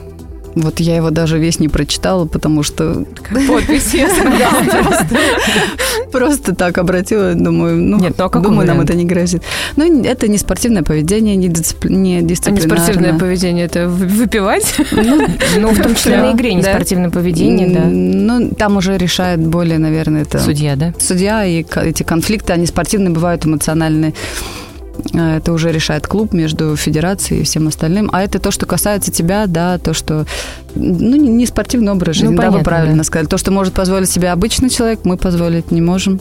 Вот 0.54 0.80
я 0.80 0.96
его 0.96 1.10
даже 1.10 1.38
весь 1.38 1.60
не 1.60 1.68
прочитала, 1.68 2.26
потому 2.26 2.62
что... 2.62 3.04
Подпись 3.48 3.94
Просто 6.12 6.54
так 6.54 6.78
обратила, 6.78 7.34
думаю, 7.34 7.76
ну, 7.76 7.98
Нет, 7.98 8.14
ну 8.18 8.24
а 8.24 8.40
думаю, 8.40 8.66
нам 8.66 8.80
это 8.80 8.94
не 8.94 9.04
грозит. 9.04 9.42
Ну, 9.76 10.02
это 10.02 10.28
не 10.28 10.38
спортивное 10.38 10.82
поведение, 10.82 11.36
не, 11.36 11.48
дисциплинарное. 11.48 12.18
А 12.18 12.50
не 12.50 12.60
спортивное 12.60 13.18
поведение, 13.18 13.66
это 13.66 13.88
выпивать? 13.88 14.74
Ну, 15.00 15.26
ну 15.58 15.70
в 15.70 15.82
том 15.82 15.94
числе 15.94 16.18
на 16.18 16.32
игре 16.32 16.54
не 16.54 16.62
спортивное 16.62 17.10
поведение, 17.10 17.68
да. 17.68 17.84
Ну, 17.84 18.50
там 18.50 18.76
уже 18.76 18.98
решает 18.98 19.40
более, 19.40 19.78
наверное, 19.78 20.22
это... 20.22 20.38
Судья, 20.38 20.76
да? 20.76 20.92
Судья, 20.98 21.44
и 21.44 21.64
эти 21.64 22.02
конфликты, 22.02 22.52
они 22.52 22.66
спортивные, 22.66 23.10
бывают 23.10 23.46
эмоциональные. 23.46 24.14
А, 25.14 25.36
это 25.36 25.52
уже 25.52 25.72
решает 25.72 26.06
клуб 26.06 26.32
между 26.32 26.76
федерацией 26.76 27.40
и 27.40 27.44
всем 27.44 27.68
остальным. 27.68 28.10
А 28.12 28.22
это 28.22 28.38
то, 28.38 28.50
что 28.50 28.66
касается 28.66 29.10
тебя, 29.10 29.46
да, 29.46 29.78
то, 29.78 29.94
что 29.94 30.26
ну, 30.74 31.16
не 31.16 31.46
спортивный 31.46 31.92
образ 31.92 32.16
жизни, 32.16 32.30
ну, 32.30 32.36
понятно, 32.36 32.58
да, 32.58 32.58
вы 32.58 32.64
правильно 32.64 32.98
да. 32.98 33.04
сказали. 33.04 33.26
То, 33.26 33.38
что 33.38 33.50
может 33.50 33.74
позволить 33.74 34.10
себе 34.10 34.30
обычный 34.30 34.70
человек, 34.70 35.00
мы 35.04 35.16
позволить 35.16 35.70
не 35.70 35.80
можем. 35.80 36.20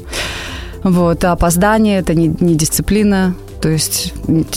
Вот, 0.83 1.23
а 1.25 1.33
опоздание– 1.33 1.99
это 2.01 2.13
не, 2.13 2.33
не 2.39 2.55
дисциплина, 2.55 3.35
то 3.61 3.67
есть 3.67 4.13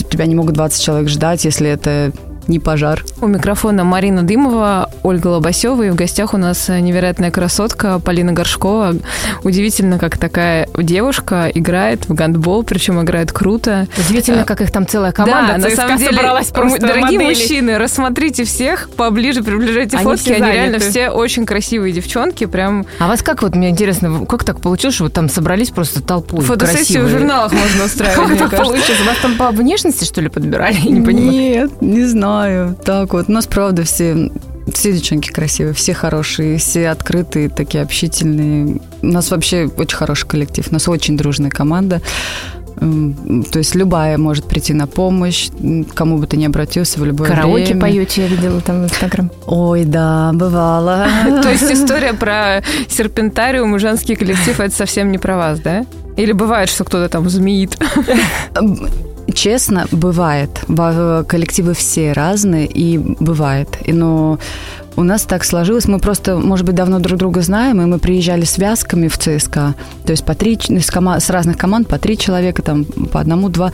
тебя 0.09 0.25
не 0.25 0.35
могут 0.35 0.53
20 0.53 0.81
человек 0.81 1.09
ждать, 1.09 1.43
если 1.43 1.69
это 1.69 2.13
не 2.47 2.59
пожар. 2.59 3.03
У 3.21 3.27
микрофона 3.27 3.83
Марина 3.83 4.23
Дымова, 4.23 4.89
Ольга 5.03 5.27
Лобасева, 5.27 5.83
и 5.83 5.89
в 5.89 5.95
гостях 5.95 6.33
у 6.33 6.37
нас 6.37 6.67
невероятная 6.69 7.31
красотка 7.31 7.99
Полина 7.99 8.31
Горшкова. 8.33 8.95
Удивительно, 9.43 9.99
как 9.99 10.17
такая 10.17 10.67
девушка 10.77 11.49
играет 11.53 12.07
в 12.07 12.13
гандбол, 12.13 12.63
причем 12.63 13.01
играет 13.01 13.31
круто. 13.31 13.87
Удивительно, 13.97 14.43
как 14.45 14.61
их 14.61 14.71
там 14.71 14.87
целая 14.87 15.11
команда 15.11 15.53
да, 15.53 15.69
на 15.69 15.75
самом 15.75 15.97
деле, 15.97 16.11
собралась 16.11 16.47
просто 16.47 16.79
Дорогие 16.81 17.19
модели. 17.19 17.23
мужчины, 17.23 17.77
рассмотрите 17.77 18.43
всех 18.43 18.89
поближе, 18.91 19.43
приближайте 19.43 19.97
Они 19.97 20.03
фотки. 20.05 20.19
все 20.23 20.35
Они 20.35 20.51
реально 20.51 20.79
все 20.79 21.09
очень 21.09 21.45
красивые 21.45 21.93
девчонки. 21.93 22.45
Прям 22.45 22.85
А 22.99 23.07
вас 23.07 23.21
как 23.21 23.41
вот, 23.41 23.55
мне 23.55 23.69
интересно, 23.69 24.25
как 24.25 24.43
так 24.43 24.59
получилось, 24.61 24.95
что 24.95 25.05
вы 25.05 25.09
там 25.09 25.29
собрались 25.29 25.69
просто 25.69 26.01
толпой 26.01 26.41
фотосессию 26.41 27.01
в 27.01 27.03
красивые? 27.03 27.19
журналах 27.19 27.53
можно 27.53 27.85
устраивать, 27.85 28.39
Как 28.39 28.49
так 28.51 28.63
получилось? 28.63 29.01
Вас 29.05 29.17
там 29.21 29.35
по 29.37 29.49
внешности, 29.51 30.05
что 30.05 30.21
ли, 30.21 30.29
подбирали? 30.29 30.75
Я 30.75 30.89
не 30.91 31.01
понимаю. 31.01 31.31
Нет, 31.31 31.81
не 31.81 32.03
знаю. 32.03 32.32
Так 32.83 33.13
вот, 33.13 33.29
у 33.29 33.31
нас 33.31 33.47
правда 33.47 33.83
все 33.83 34.31
все 34.71 34.93
девчонки 34.93 35.29
красивые, 35.29 35.73
все 35.73 35.93
хорошие, 35.93 36.57
все 36.57 36.89
открытые, 36.89 37.49
такие 37.49 37.83
общительные. 37.83 38.79
У 39.01 39.07
нас 39.07 39.29
вообще 39.31 39.69
очень 39.77 39.97
хороший 39.97 40.27
коллектив, 40.27 40.65
у 40.69 40.73
нас 40.73 40.87
очень 40.87 41.17
дружная 41.17 41.49
команда. 41.49 42.01
То 42.75 43.59
есть 43.59 43.75
любая 43.75 44.17
может 44.17 44.45
прийти 44.45 44.73
на 44.73 44.87
помощь, 44.87 45.49
кому 45.93 46.17
бы 46.17 46.27
ты 46.27 46.37
ни 46.37 46.45
обратился 46.45 46.99
в 46.99 47.05
любое 47.05 47.29
Караоке 47.29 47.65
время. 47.65 47.81
поете, 47.81 48.23
я 48.23 48.27
видела 48.27 48.61
там 48.61 48.81
в 48.81 48.85
Инстаграм. 48.85 49.31
Ой, 49.45 49.85
да, 49.85 50.31
бывало. 50.33 51.07
То 51.43 51.51
есть 51.51 51.63
история 51.71 52.13
про 52.13 52.63
серпентариум 52.89 53.75
и 53.75 53.79
женский 53.79 54.15
коллектив 54.15 54.59
это 54.59 54.75
совсем 54.75 55.11
не 55.11 55.17
про 55.17 55.37
вас, 55.37 55.59
да? 55.59 55.85
Или 56.17 56.31
бывает, 56.31 56.69
что 56.69 56.83
кто-то 56.83 57.09
там 57.09 57.29
змеит? 57.29 57.77
Честно, 59.33 59.87
бывает. 59.91 60.49
Во- 60.67 61.23
Коллективы 61.27 61.73
все 61.73 62.13
разные, 62.13 62.65
и 62.67 62.97
бывает. 62.97 63.77
Но 63.87 64.37
у 64.95 65.03
нас 65.03 65.23
так 65.23 65.43
сложилось. 65.43 65.87
Мы 65.87 65.99
просто, 65.99 66.37
может 66.37 66.65
быть, 66.65 66.75
давно 66.75 66.99
друг 66.99 67.17
друга 67.17 67.41
знаем, 67.41 67.81
и 67.81 67.85
мы 67.85 67.99
приезжали 67.99 68.45
связками 68.45 69.07
в 69.07 69.17
ЦСКА. 69.17 69.75
То 70.05 70.11
есть 70.11 70.23
по 70.23 70.35
три, 70.35 70.55
с, 70.55 70.89
кома- 70.91 71.19
с 71.19 71.29
разных 71.29 71.57
команд 71.57 71.87
по 71.87 71.97
три 71.97 72.17
человека, 72.17 72.61
там 72.61 72.85
по 72.85 73.19
одному, 73.19 73.49
два. 73.49 73.71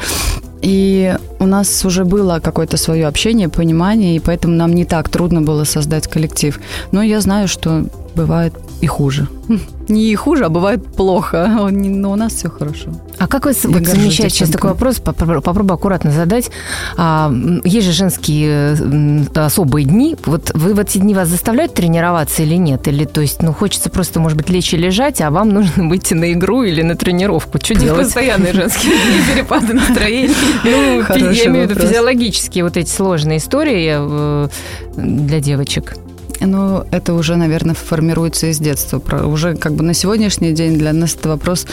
И 0.61 1.15
у 1.39 1.45
нас 1.45 1.85
уже 1.85 2.03
было 2.03 2.39
какое-то 2.43 2.77
свое 2.77 3.07
общение, 3.07 3.47
понимание, 3.49 4.15
и 4.15 4.19
поэтому 4.19 4.55
нам 4.55 4.73
не 4.73 4.85
так 4.85 5.09
трудно 5.09 5.41
было 5.41 5.63
создать 5.63 6.07
коллектив. 6.07 6.59
Но 6.91 7.01
я 7.01 7.21
знаю, 7.21 7.47
что 7.47 7.85
бывает 8.15 8.53
и 8.81 8.87
хуже. 8.87 9.27
Не 9.87 10.11
и 10.11 10.15
хуже, 10.15 10.45
а 10.45 10.49
бывает 10.49 10.85
плохо. 10.85 11.47
Но 11.71 12.11
у 12.11 12.15
нас 12.15 12.33
все 12.33 12.49
хорошо. 12.49 12.91
А 13.17 13.27
как 13.27 13.45
вы 13.45 13.53
вот 13.63 13.85
замечаете 13.85 14.29
сейчас 14.29 14.49
такой 14.49 14.71
вопрос, 14.71 15.01
попро- 15.01 15.41
попробую 15.41 15.75
аккуратно 15.75 16.11
задать. 16.11 16.51
А, 16.97 17.31
есть 17.63 17.87
же 17.87 17.93
женские 17.93 19.27
особые 19.35 19.85
дни. 19.85 20.15
Вот 20.25 20.51
вы 20.53 20.73
в 20.73 20.79
эти 20.79 20.99
дни 20.99 21.13
вас 21.13 21.27
заставляют 21.27 21.73
тренироваться 21.73 22.43
или 22.43 22.55
нет? 22.55 22.87
Или 22.87 23.05
то 23.05 23.21
есть, 23.21 23.41
ну, 23.41 23.53
хочется 23.53 23.89
просто, 23.89 24.19
может 24.19 24.37
быть, 24.37 24.49
лечь 24.49 24.73
и 24.73 24.77
лежать, 24.77 25.21
а 25.21 25.31
вам 25.31 25.49
нужно 25.53 25.87
выйти 25.89 26.13
на 26.13 26.31
игру 26.31 26.63
или 26.63 26.81
на 26.81 26.95
тренировку? 26.95 27.59
Что 27.61 27.75
делать? 27.75 28.05
Постоянные 28.05 28.53
женские 28.53 28.93
перепады 29.33 29.73
настроения. 29.73 30.33
Ну, 30.63 30.71
я 30.71 31.45
имею 31.47 31.67
в 31.67 31.71
виду 31.71 31.81
физиологические 31.81 32.63
вот 32.63 32.77
эти 32.77 32.89
сложные 32.89 33.39
истории 33.39 33.95
э, 33.97 34.47
для 34.95 35.39
девочек. 35.39 35.95
Ну, 36.41 36.83
это 36.91 37.13
уже, 37.13 37.35
наверное, 37.35 37.75
формируется 37.75 38.47
из 38.47 38.59
детства. 38.59 38.99
Про- 38.99 39.25
Уже 39.27 39.55
как 39.55 39.73
бы 39.73 39.83
на 39.83 39.93
сегодняшний 39.93 40.51
день 40.53 40.77
для 40.77 40.93
нас 40.93 41.15
это 41.15 41.29
вопрос 41.29 41.65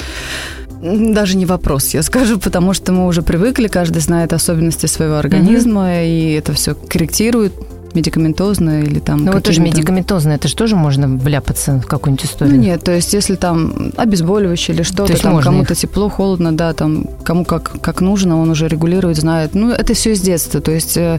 даже 0.82 1.36
не 1.38 1.46
вопрос, 1.46 1.94
я 1.94 2.02
скажу, 2.02 2.38
потому 2.38 2.74
что 2.74 2.92
мы 2.92 3.06
уже 3.06 3.22
привыкли, 3.22 3.66
каждый 3.66 4.00
знает 4.02 4.32
особенности 4.34 4.84
своего 4.86 5.14
организма, 5.16 6.04
и 6.04 6.32
это 6.32 6.52
все 6.52 6.74
корректирует 6.74 7.54
медикаментозно 7.94 8.82
или 8.82 8.98
там 8.98 9.24
Ну, 9.24 9.32
вот 9.32 9.42
тоже 9.42 9.62
медикаментозно, 9.62 10.32
это 10.32 10.48
же 10.48 10.54
тоже 10.54 10.76
можно 10.76 11.08
вляпаться 11.08 11.80
в 11.80 11.86
какую-нибудь 11.86 12.24
Ну 12.24 12.30
историю. 12.30 12.58
нет, 12.60 12.84
то 12.84 12.92
есть 12.92 13.14
если 13.14 13.36
там 13.36 13.90
обезболивающее 13.96 14.74
или 14.74 14.82
То 14.82 14.88
что-то, 14.88 15.20
там 15.22 15.40
кому-то 15.40 15.72
их? 15.72 15.78
тепло, 15.78 16.10
холодно, 16.10 16.52
да, 16.54 16.74
там 16.74 17.06
кому 17.24 17.46
как, 17.46 17.80
как 17.80 18.02
нужно, 18.02 18.38
он 18.38 18.50
уже 18.50 18.68
регулирует, 18.68 19.16
знает. 19.16 19.54
Ну, 19.54 19.70
это 19.70 19.94
все 19.94 20.12
из 20.12 20.20
детства, 20.20 20.60
то 20.60 20.72
есть 20.72 20.96
э, 20.98 21.18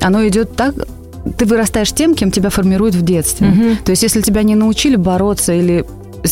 оно 0.00 0.26
идет 0.28 0.54
так, 0.54 0.74
ты 1.36 1.46
вырастаешь 1.46 1.92
тем, 1.92 2.14
кем 2.14 2.30
тебя 2.30 2.50
формируют 2.50 2.94
в 2.94 3.02
детстве. 3.02 3.48
Мгм. 3.48 3.76
То 3.84 3.90
есть 3.90 4.02
если 4.02 4.20
тебя 4.20 4.42
не 4.42 4.54
научили 4.54 4.96
бороться 4.96 5.52
или 5.52 5.84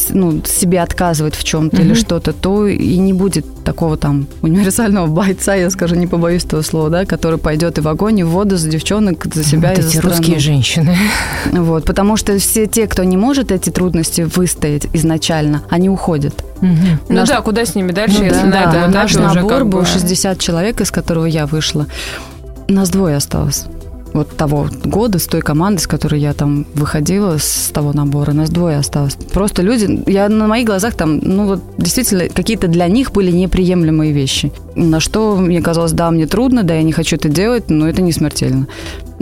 ну, 0.09 0.41
себе 0.47 0.81
отказывать 0.81 1.35
в 1.35 1.45
чем-то 1.45 1.77
или 1.83 1.89
Мгм. 1.93 1.95
что-то, 1.97 2.33
то 2.33 2.67
и 2.67 2.97
не 2.97 3.13
будет 3.13 3.45
такого 3.63 3.99
там 3.99 4.27
универсального 4.41 5.07
бойца, 5.07 5.55
я 5.55 5.69
скажу, 5.69 5.97
не 5.97 6.07
побоюсь 6.07 6.45
этого 6.45 6.63
слова, 6.63 6.89
да, 6.89 7.05
который 7.05 7.39
пойдет 7.39 7.77
и 7.77 7.83
в 7.83 7.89
огонь, 7.89 8.19
и 8.21 8.23
в 8.25 8.29
воду 8.29 8.57
за 8.57 8.71
девчонок, 8.71 9.27
за 9.35 9.45
себя 9.45 9.69
вот 9.69 9.79
и 9.79 9.83
за 9.83 9.89
эти 9.89 9.97
страну. 9.99 10.17
русские 10.17 10.39
женщины. 10.39 10.97
Вот, 11.53 11.85
потому 11.85 12.17
что 12.17 12.39
все 12.39 12.67
те, 12.67 12.87
кто 12.87 13.05
не 13.05 13.19
может 13.19 13.53
эти 13.53 13.69
трудности 13.69 14.23
выстоять 14.23 14.87
изначально, 14.95 15.61
они 15.69 15.91
уходят. 15.91 16.43
Мгм. 16.63 16.99
Ну 17.11 17.15
Наш- 17.15 17.29
да, 17.29 17.43
куда 17.43 17.67
с 17.67 17.75
ними 17.75 17.93
дальше, 17.93 18.17
Ну 18.21 18.25
если 18.25 18.41
да, 18.41 18.47
на 18.47 18.51
да, 18.53 18.61
этом 18.63 18.81
этапе 18.85 18.95
наш 18.95 19.11
уже 19.11 19.21
набор 19.21 19.53
как 19.59 19.69
был 19.69 19.81
бы- 19.81 19.85
60 19.87 20.39
человек, 20.39 20.81
из 20.81 20.91
которого 20.91 21.27
я 21.27 21.45
вышла. 21.45 21.87
Нас 22.67 22.89
двое 22.89 23.17
осталось. 23.17 23.67
Вот 24.13 24.37
того 24.37 24.69
года, 24.85 25.19
с 25.19 25.27
той 25.27 25.41
команды, 25.41 25.81
с 25.81 25.87
которой 25.87 26.21
я 26.21 26.33
там 26.35 26.67
выходила, 26.75 27.39
с 27.39 27.71
того 27.73 27.93
набора, 27.93 28.33
нас 28.33 28.51
двое 28.51 28.77
осталось. 28.77 29.15
Просто 29.33 29.63
люди, 29.63 30.03
я 30.07 30.29
на 30.29 30.47
моих 30.47 30.67
глазах 30.67 30.95
там, 30.95 31.19
ну 31.19 31.47
вот 31.47 31.61
действительно, 31.79 32.29
какие-то 32.29 32.69
для 32.69 32.89
них 32.89 33.13
были 33.13 33.31
неприемлемые 33.31 34.13
вещи. 34.13 34.53
На 34.75 35.01
что 35.01 35.37
мне 35.37 35.61
казалось, 35.61 35.93
да, 35.93 36.11
мне 36.11 36.27
трудно, 36.27 36.63
да, 36.63 36.75
я 36.75 36.83
не 36.83 36.93
хочу 36.93 37.17
это 37.17 37.29
делать, 37.29 37.69
но 37.71 37.89
это 37.89 38.01
не 38.03 38.13
смертельно. 38.13 38.67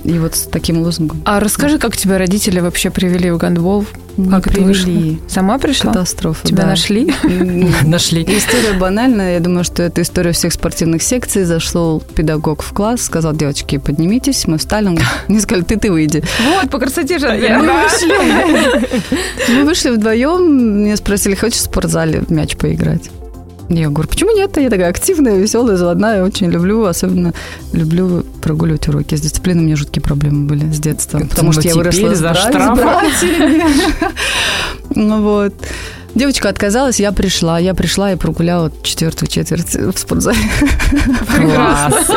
И 0.05 0.19
вот 0.19 0.35
с 0.35 0.43
таким 0.43 0.81
лозунгом. 0.83 1.21
А 1.27 1.41
расскажи, 1.41 1.79
как 1.79 1.97
тебя 1.97 2.17
родители 2.19 2.61
вообще 2.61 2.91
привели 2.91 3.31
в 3.31 3.37
гандбол? 3.37 3.85
Не 4.17 4.29
Как 4.31 4.47
это 4.47 4.61
вышло? 4.61 4.85
привели. 4.87 5.21
Сама 5.29 5.59
пришла? 5.59 5.93
Катастрофа, 5.93 6.47
Тебя 6.47 6.63
да. 6.63 6.69
нашли? 6.71 7.13
Нашли. 7.85 8.23
История 8.23 8.73
банальная. 8.79 9.35
Я 9.35 9.41
думаю, 9.41 9.65
что 9.65 9.83
это 9.83 10.03
история 10.03 10.33
всех 10.33 10.53
спортивных 10.53 11.03
секций. 11.03 11.45
Зашел 11.45 12.01
педагог 12.01 12.63
в 12.63 12.73
класс, 12.73 13.03
сказал, 13.03 13.35
девочки, 13.35 13.77
поднимитесь. 13.79 14.47
Мы 14.47 14.59
встали. 14.59 14.89
Он 14.89 14.99
Мне 15.29 15.41
сказали, 15.41 15.65
ты, 15.65 15.77
ты 15.77 15.91
выйди. 15.93 16.23
Вот, 16.45 16.71
по 16.71 16.79
красоте 16.79 17.19
же 17.19 17.29
Мы 17.29 17.83
вышли. 17.83 19.53
Мы 19.55 19.65
вышли 19.65 19.91
вдвоем. 19.91 20.83
Меня 20.85 20.97
спросили, 20.97 21.35
хочешь 21.35 21.59
в 21.59 21.63
спортзале 21.63 22.21
в 22.21 22.31
мяч 22.31 22.57
поиграть? 22.57 23.11
Я 23.71 23.89
говорю, 23.89 24.09
почему 24.09 24.37
нет? 24.37 24.57
Я 24.57 24.69
такая 24.69 24.91
активная, 24.91 25.39
веселая, 25.39 25.77
заводная, 25.77 26.25
очень 26.25 26.51
люблю, 26.51 26.85
особенно 26.87 27.33
люблю 27.73 28.25
прогуливать 28.43 28.89
уроки. 28.89 29.15
С 29.15 29.21
дисциплиной 29.21 29.63
у 29.63 29.67
меня 29.67 29.77
жуткие 29.77 30.03
проблемы 30.03 30.49
были 30.49 30.71
с 30.73 30.81
детства, 30.81 31.21
потому 31.21 31.53
ну 31.53 31.53
что 31.53 31.69
я 31.69 31.75
выросла 31.77 32.15
за. 32.15 32.35
Ну 34.97 35.23
вот. 35.23 35.55
Девочка 36.15 36.49
отказалась, 36.49 36.99
я 36.99 37.13
пришла. 37.13 37.61
Я 37.61 37.75
пришла 37.75 38.13
и 38.13 38.17
прогуляла 38.17 38.73
четвертую 38.83 39.29
четверть 39.29 39.77
в 39.77 39.97
спортзале. 39.97 40.39
Класс. 41.37 42.07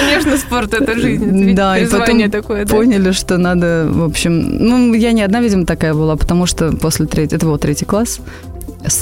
Конечно, 0.00 0.36
спорт– 0.36 0.72
это 0.80 0.94
жизнь. 0.94 1.54
Да, 1.54 1.76
и 1.76 1.86
потом 1.86 1.98
призвание 1.98 2.28
такое, 2.28 2.64
да? 2.64 2.72
поняли, 2.72 3.10
что 3.10 3.36
надо, 3.38 3.88
в 3.90 4.04
общем... 4.04 4.58
Ну, 4.58 4.94
я 4.94 5.10
не 5.10 5.22
одна, 5.22 5.40
видимо, 5.40 5.66
такая 5.66 5.92
была, 5.92 6.14
потому 6.16 6.46
что 6.46 6.70
после 6.76 7.06
третьего... 7.06 7.36
Это 7.36 7.46
был 7.46 7.58
третий 7.58 7.84
класс. 7.84 8.20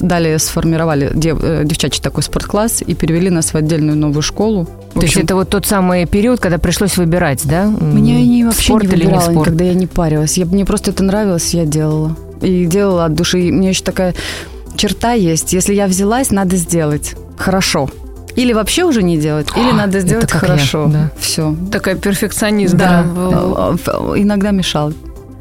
Далее 0.01 0.39
сформировали 0.39 1.11
дев- 1.15 1.41
э, 1.43 1.63
девчачий 1.65 2.03
такой 2.03 2.23
спорткласс 2.23 2.83
и 2.87 2.95
перевели 2.95 3.31
нас 3.31 3.53
в 3.53 3.57
отдельную 3.57 3.97
новую 3.97 4.23
школу. 4.23 4.65
В 4.95 4.95
То 4.95 5.01
есть 5.03 5.15
общем, 5.15 5.25
это 5.25 5.35
вот 5.35 5.49
тот 5.49 5.67
самый 5.67 6.07
период, 6.07 6.41
когда 6.41 6.59
пришлось 6.59 6.97
выбирать, 6.97 7.41
да? 7.45 7.63
М, 7.65 7.97
Меня 7.97 8.21
не 8.21 8.45
вообще 8.45 8.65
спорт 8.65 8.85
не 8.85 8.89
или 8.91 8.97
не 9.01 9.05
выбирала 9.07 9.23
спорт? 9.31 9.47
никогда, 9.49 9.65
я 9.65 9.75
не 9.75 9.87
парилась. 9.87 10.37
Я, 10.39 10.47
мне 10.47 10.65
просто 10.65 10.91
это 10.91 11.03
нравилось, 11.03 11.55
я 11.55 11.65
делала. 11.65 12.17
И 12.41 12.67
делала 12.67 13.07
от 13.07 13.15
души. 13.15 13.41
И 13.41 13.51
у 13.51 13.55
меня 13.55 13.71
еще 13.71 13.83
такая 13.85 14.15
черта 14.77 15.13
есть. 15.13 15.53
Если 15.53 15.75
я 15.75 15.87
взялась, 15.87 16.31
надо 16.31 16.57
сделать 16.57 17.15
хорошо. 17.37 17.89
Или 18.35 18.53
вообще 18.55 18.85
уже 18.85 19.03
не 19.03 19.19
делать, 19.19 19.49
или 19.57 19.71
А, 19.71 19.75
надо 19.75 20.01
сделать 20.01 20.31
как 20.31 20.43
я, 20.43 20.49
хорошо. 20.49 20.87
да. 20.87 21.11
Все. 21.19 21.55
Такая 21.71 21.97
перфекционизм. 21.97 22.79
Да. 22.79 23.03
был. 23.03 23.31
Э, 23.59 23.77
э, 24.17 24.19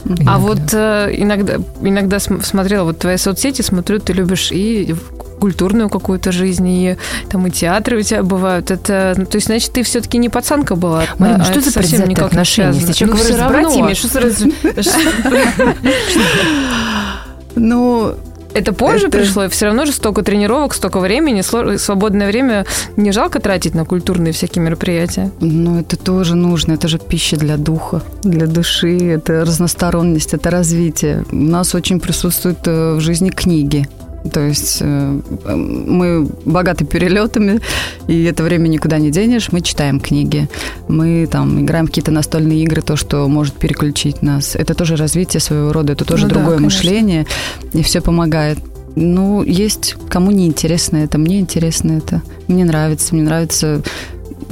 Иногда. 0.06 0.34
А 0.34 0.38
вот 0.40 0.60
э, 0.74 1.14
иногда, 1.18 1.56
иногда 1.82 2.20
см- 2.20 2.46
смотрела 2.46 2.86
вот 2.86 3.00
твои 3.00 3.18
соцсети, 3.18 3.62
смотрю, 3.62 4.00
ты 4.00 4.14
любишь 4.14 4.52
и 4.52 4.96
культурную 5.40 5.90
какую-то 5.90 6.32
жизнь, 6.32 6.68
и 6.68 6.98
там 7.30 7.48
и 7.48 7.52
театры 7.52 7.98
у 7.98 8.02
тебя 8.02 8.24
бывают. 8.24 8.70
Это, 8.72 9.14
ну, 9.18 9.26
то 9.26 9.38
есть, 9.38 9.48
значит, 9.48 9.72
ты 9.74 9.84
все-таки 9.84 10.18
не 10.18 10.30
пацанка 10.30 10.76
была. 10.76 11.04
Марина, 11.18 11.42
а 11.42 11.44
что 11.44 11.54
это 11.54 11.62
за 11.64 11.72
совсем 11.72 12.08
никак 12.08 12.24
не 12.26 12.28
отношения? 12.28 12.74
Если 12.80 12.94
человек 12.94 13.18
Ну, 13.18 13.24
говорит 13.24 13.36
всё 13.36 13.48
с 13.48 13.50
братьями, 13.50 13.94
что 13.94 14.08
сразу... 14.08 14.52
Ну, 17.56 18.16
Это 18.54 18.74
позже 18.74 19.08
Это- 19.08 19.18
пришло, 19.18 19.46
и 19.46 19.48
все 19.50 19.66
равно 19.68 19.86
же 19.86 19.92
столько 19.92 20.24
тренировок, 20.24 20.74
столько 20.74 21.00
времени, 21.00 21.42
свободное 21.78 22.28
время 22.28 22.66
не 22.98 23.12
жалко 23.12 23.40
тратить 23.40 23.76
на 23.76 23.86
культурные 23.86 24.34
всякие 24.34 24.64
мероприятия. 24.64 25.32
Ну, 25.40 25.80
это 25.80 25.96
тоже 25.98 26.36
нужно, 26.36 26.74
это 26.74 26.88
же 26.88 26.98
пища 26.98 27.38
для 27.38 27.58
духа, 27.58 28.02
для 28.24 28.48
души, 28.48 28.98
это 28.98 29.46
разносторонность, 29.46 30.34
это 30.34 30.50
развитие. 30.50 31.24
У 31.32 31.36
нас 31.36 31.76
очень 31.76 32.00
присутствуют 32.00 32.60
э, 32.68 32.96
в 32.96 33.00
жизни 33.00 33.30
книги. 33.30 33.88
То 34.30 34.42
есть 34.42 34.78
э, 34.82 35.20
мы 35.46 36.28
богаты 36.46 36.86
перелетами, 36.86 37.60
и 38.08 38.24
это 38.24 38.44
время 38.44 38.68
никуда 38.68 38.98
не 39.00 39.10
денешь. 39.10 39.52
Мы 39.52 39.62
читаем 39.62 40.00
книги, 40.00 40.48
мы 40.88 41.28
там 41.30 41.64
играем 41.64 41.88
какие-то 41.88 42.12
настольные 42.12 42.64
игры, 42.64 42.82
то, 42.82 42.96
что 42.96 43.28
может 43.28 43.56
переключить 43.56 44.22
нас. 44.22 44.56
Это 44.56 44.74
тоже 44.74 44.96
развитие 44.96 45.42
своего 45.42 45.74
рода, 45.74 45.94
это 45.94 46.06
тоже 46.06 46.24
Ну 46.24 46.30
да, 46.30 46.36
другое 46.36 46.58
конечно. 46.58 46.78
мышление, 46.78 47.26
и 47.74 47.82
все 47.82 48.02
помогает. 48.02 48.60
Ну, 48.96 49.42
есть 49.44 49.96
кому 50.10 50.32
не 50.32 50.48
интересно 50.48 50.98
это, 50.98 51.18
мне 51.18 51.40
интересно 51.40 51.94
это. 51.94 52.22
Мне 52.48 52.66
нравится, 52.66 53.16
мне 53.16 53.24
нравится 53.24 53.82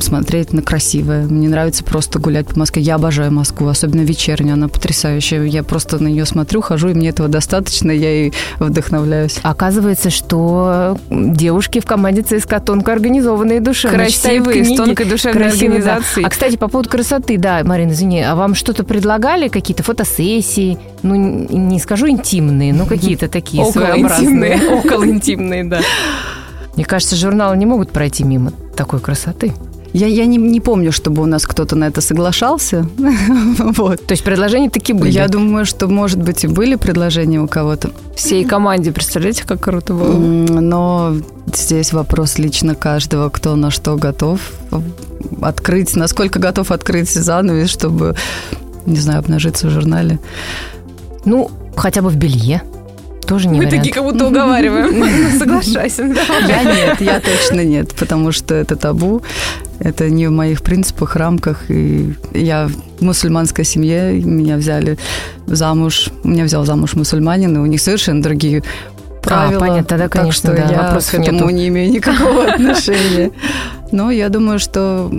смотреть 0.01 0.53
на 0.53 0.61
красивое. 0.61 1.25
Мне 1.25 1.49
нравится 1.49 1.83
просто 1.83 2.19
гулять 2.19 2.47
по 2.47 2.59
Москве. 2.59 2.81
Я 2.81 2.95
обожаю 2.95 3.31
Москву, 3.31 3.67
особенно 3.67 4.01
вечернюю. 4.01 4.53
Она 4.53 4.67
потрясающая. 4.67 5.43
Я 5.43 5.63
просто 5.63 6.01
на 6.01 6.07
нее 6.07 6.25
смотрю, 6.25 6.61
хожу, 6.61 6.89
и 6.89 6.93
мне 6.93 7.09
этого 7.09 7.29
достаточно. 7.29 7.91
Я 7.91 8.11
ей 8.11 8.33
вдохновляюсь. 8.59 9.39
Оказывается, 9.43 10.09
что 10.09 10.97
девушки 11.09 11.79
в 11.79 11.85
команде 11.85 12.21
ЦСКА 12.21 12.59
тонко 12.59 12.91
организованные 12.91 13.59
читают 13.59 14.45
Красивые, 14.45 14.65
с 14.65 14.77
тонкой 14.77 15.05
душевной 15.05 15.43
Красивые, 15.43 15.81
да. 15.81 15.95
организацией. 15.95 16.25
А, 16.25 16.29
кстати, 16.29 16.55
по 16.55 16.67
поводу 16.67 16.89
красоты, 16.89 17.37
да, 17.37 17.61
Марина, 17.63 17.91
извини, 17.91 18.21
а 18.21 18.35
вам 18.35 18.55
что-то 18.55 18.83
предлагали? 18.83 19.47
Какие-то 19.47 19.83
фотосессии? 19.83 20.77
Ну, 21.03 21.15
не 21.15 21.79
скажу 21.79 22.07
интимные, 22.07 22.73
но 22.73 22.85
какие-то 22.85 23.27
такие 23.27 23.65
своеобразные. 23.71 24.59
Около 24.71 25.05
интимные, 25.07 25.63
да. 25.63 25.81
Мне 26.75 26.85
кажется, 26.85 27.15
журналы 27.15 27.57
не 27.57 27.65
могут 27.65 27.91
пройти 27.91 28.23
мимо 28.23 28.51
такой 28.75 28.99
красоты. 28.99 29.53
Я, 29.93 30.07
я 30.07 30.25
не, 30.25 30.37
не 30.37 30.61
помню, 30.61 30.91
чтобы 30.91 31.23
у 31.23 31.25
нас 31.25 31.45
кто-то 31.45 31.75
на 31.75 31.85
это 31.85 32.01
соглашался. 32.01 32.85
Вот. 33.79 34.05
То 34.05 34.13
есть 34.13 34.23
предложения 34.23 34.69
таки 34.69 34.93
были. 34.93 35.11
Я 35.11 35.27
думаю, 35.27 35.65
что, 35.65 35.87
может 35.87 36.19
быть, 36.19 36.43
и 36.43 36.47
были 36.47 36.75
предложения 36.75 37.41
у 37.41 37.47
кого-то. 37.47 37.91
Всей 38.15 38.45
команде, 38.45 38.91
представляете, 38.91 39.43
как 39.45 39.61
круто 39.61 39.93
было? 39.93 40.13
Но 40.13 41.15
здесь 41.53 41.93
вопрос 41.93 42.37
лично 42.37 42.75
каждого, 42.75 43.29
кто 43.29 43.55
на 43.55 43.71
что 43.71 43.95
готов 43.95 44.39
открыть, 45.41 45.95
насколько 45.95 46.39
готов 46.39 46.71
открыть 46.71 47.09
занавес, 47.09 47.69
чтобы, 47.69 48.15
не 48.85 48.97
знаю, 48.97 49.19
обнажиться 49.19 49.67
в 49.67 49.69
журнале. 49.69 50.19
Ну, 51.25 51.51
хотя 51.75 52.01
бы 52.01 52.09
в 52.09 52.15
белье. 52.15 52.61
Тоже 53.29 53.47
не 53.47 53.59
Мы 53.59 53.65
вариант. 53.65 53.77
такие 53.77 53.93
как 53.93 54.03
будто 54.03 54.25
уговариваем. 54.25 55.37
Соглашайся. 55.39 56.03
Я 56.47 56.63
нет, 56.63 56.99
я 56.99 57.19
точно 57.19 57.63
нет, 57.63 57.93
потому 57.93 58.31
что 58.31 58.55
это 58.55 58.75
табу, 58.75 59.21
это 59.77 60.09
не 60.09 60.25
в 60.25 60.31
моих 60.31 60.63
принципах, 60.63 61.15
рамках. 61.15 61.69
И 61.69 62.15
я 62.33 62.69
в 62.99 63.03
мусульманской 63.03 63.65
семье, 63.65 64.13
меня 64.13 64.57
взяли 64.57 64.97
замуж, 65.45 66.09
меня 66.23 66.45
взял 66.45 66.65
замуж 66.65 66.95
мусульманин, 66.95 67.55
и 67.55 67.59
у 67.59 67.67
них 67.67 67.79
совершенно 67.81 68.23
другие 68.23 68.63
правила. 69.21 69.59
понятно, 69.59 69.83
тогда, 69.83 70.03
так 70.05 70.21
конечно, 70.21 70.53
что 70.55 70.67
да, 70.67 70.71
я 70.71 70.99
к 70.99 71.13
этому 71.13 71.33
нету. 71.37 71.49
не 71.49 71.67
имею 71.67 71.91
никакого 71.91 72.45
отношения. 72.51 73.29
Но 73.91 74.09
я 74.09 74.29
думаю, 74.29 74.57
что 74.57 75.11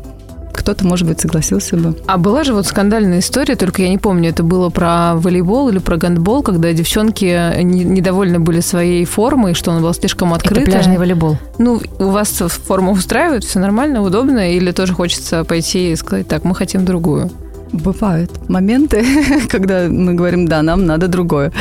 кто-то, 0.53 0.87
может 0.87 1.07
быть, 1.09 1.21
согласился 1.21 1.77
бы. 1.77 1.97
А 2.07 2.19
была 2.19 2.45
же 2.45 2.53
вот 2.55 2.67
скандальная 2.67 3.21
история, 3.21 3.57
только 3.57 3.83
я 3.83 3.89
не 3.89 3.99
помню, 3.99 4.31
это 4.31 4.43
было 4.43 4.69
про 4.71 5.15
волейбол 5.15 5.69
или 5.69 5.79
про 5.79 5.97
гандбол, 5.97 6.43
когда 6.43 6.73
девчонки 6.73 7.63
не- 7.63 7.85
недовольны 7.85 8.39
были 8.39 8.61
своей 8.61 9.05
формой, 9.05 9.55
что 9.55 9.71
она 9.73 9.81
была 9.81 9.93
слишком 9.95 10.29
Это 10.35 10.37
открытая. 10.37 10.67
пляжный 10.67 10.99
волейбол. 10.99 11.39
Ну, 11.59 11.81
у 11.99 12.05
вас 12.11 12.29
форма 12.31 12.93
устраивает, 12.93 13.45
все 13.45 13.59
нормально, 13.59 14.03
удобно, 14.03 14.53
или 14.53 14.71
тоже 14.73 14.93
хочется 14.95 15.45
пойти 15.45 15.93
и 15.93 15.97
сказать, 15.97 16.29
так, 16.29 16.45
мы 16.45 16.55
хотим 16.55 16.85
другую? 16.85 17.31
Бывают 17.73 18.49
моменты, 18.49 19.05
когда 19.49 19.87
мы 19.89 20.15
говорим, 20.15 20.47
да, 20.49 20.63
нам 20.63 20.87
надо 20.87 21.07
другое. 21.09 21.53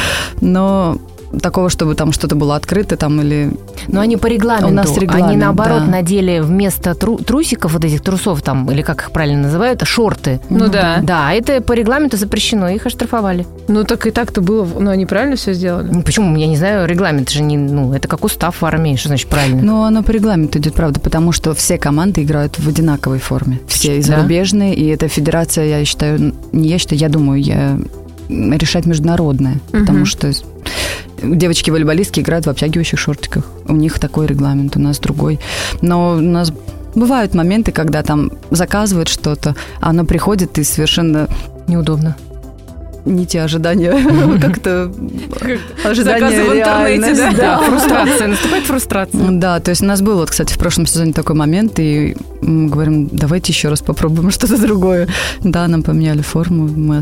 Но 0.42 0.98
такого, 1.42 1.70
чтобы 1.70 1.96
там 1.96 2.12
что-то 2.12 2.36
было 2.36 2.56
открыто 2.56 2.98
там 2.98 3.22
или... 3.22 3.52
Но 3.88 4.02
они 4.02 4.18
по 4.18 4.28
регламенту. 4.28 4.70
У 4.70 4.72
нас 4.72 4.90
они 4.90 5.00
регламент, 5.00 5.38
наоборот 5.38 5.86
да. 5.86 5.92
надели 5.92 6.40
вместо 6.40 6.96
тру- 6.96 7.18
трусиков, 7.18 7.74
вот 7.74 7.86
этих 7.86 8.02
трусов 8.02 8.42
там, 8.42 8.70
или 8.72 8.82
как 8.82 9.02
их 9.02 9.12
правильно 9.12 9.44
называют, 9.44 9.84
шорты. 9.86 10.40
Ну 10.50 10.68
да. 10.68 11.00
Да, 11.02 11.34
это 11.34 11.62
по 11.62 11.74
регламенту 11.74 12.18
запрещено, 12.18 12.70
их 12.70 12.86
оштрафовали. 12.86 13.46
Ну, 13.68 13.84
так 13.84 14.08
и 14.08 14.12
так-то 14.12 14.42
было, 14.42 14.68
ну, 14.80 14.90
они 14.90 15.06
правильно 15.06 15.36
все 15.36 15.54
сделали? 15.54 15.90
Ну, 15.92 16.02
Почему? 16.02 16.36
Я 16.36 16.48
не 16.48 16.58
знаю, 16.58 16.88
регламент 16.88 17.30
же 17.30 17.42
не, 17.42 17.58
ну, 17.58 17.94
это 17.94 18.08
как 18.08 18.24
устав 18.24 18.62
в 18.62 18.66
армии, 18.66 18.96
что 18.96 19.10
значит 19.10 19.30
правильно? 19.30 19.62
Но 19.62 19.84
оно 19.84 20.04
по 20.04 20.12
регламенту 20.12 20.60
идет, 20.60 20.74
правда, 20.74 21.00
потому 21.00 21.32
что 21.32 21.54
все 21.54 21.78
команды 21.78 22.24
играют 22.24 22.58
в 22.60 22.68
одинаковой 22.68 23.20
форме. 23.20 23.60
Все 23.68 23.98
Да. 23.98 24.02
зарубежные, 24.02 24.74
и 24.76 24.88
эта 24.88 25.08
федерация, 25.08 25.66
я 25.66 25.86
считаю, 25.86 26.34
не 26.52 26.70
я 26.70 26.78
считаю, 26.80 27.00
я 27.00 27.10
думаю, 27.10 27.42
я 27.42 27.78
решать 28.30 28.86
международная, 28.86 29.60
потому 29.72 30.00
Мгм. 30.00 30.06
что 30.06 30.32
девочки-волейболистки 31.22 32.20
играют 32.22 32.46
в 32.46 32.50
обтягивающих 32.50 33.00
шортиках. 33.00 33.44
У 33.68 33.74
них 33.76 34.00
такой 34.00 34.28
регламент, 34.28 34.78
у 34.78 34.80
нас 34.80 35.00
другой. 35.00 35.40
Но 35.82 36.14
у 36.16 36.20
нас 36.22 36.54
бывают 36.96 37.34
моменты, 37.34 37.72
когда 37.72 38.04
там 38.04 38.32
заказывают 38.52 39.10
что-то, 39.10 39.56
а 39.82 39.90
оно 39.90 40.06
приходит 40.06 40.58
и 40.58 40.64
совершенно 40.64 41.28
Неудобно. 41.68 42.16
не 43.06 43.26
те 43.26 43.42
ожидания, 43.42 43.92
как-то 44.42 44.92
ожидания 45.84 46.44
в 46.44 46.54
интернете, 46.58 47.36
да? 47.38 47.60
фрустрация, 47.60 48.28
наступает 48.28 48.64
фрустрация. 48.66 49.32
Да, 49.32 49.60
то 49.60 49.70
есть 49.72 49.82
у 49.82 49.86
нас 49.86 50.02
был, 50.02 50.18
вот, 50.18 50.30
кстати, 50.30 50.54
в 50.54 50.58
прошлом 50.58 50.86
сезоне 50.86 51.14
такой 51.14 51.36
момент, 51.36 51.80
и 51.80 52.16
мы 52.42 52.70
говорим, 52.70 53.08
давайте 53.12 53.52
еще 53.54 53.70
раз 53.70 53.82
попробуем 53.82 54.32
что-то 54.32 54.58
другое. 54.60 55.08
Да, 55.44 55.68
нам 55.68 55.84
поменяли 55.84 56.22
форму, 56.22 56.68
мы 56.68 57.02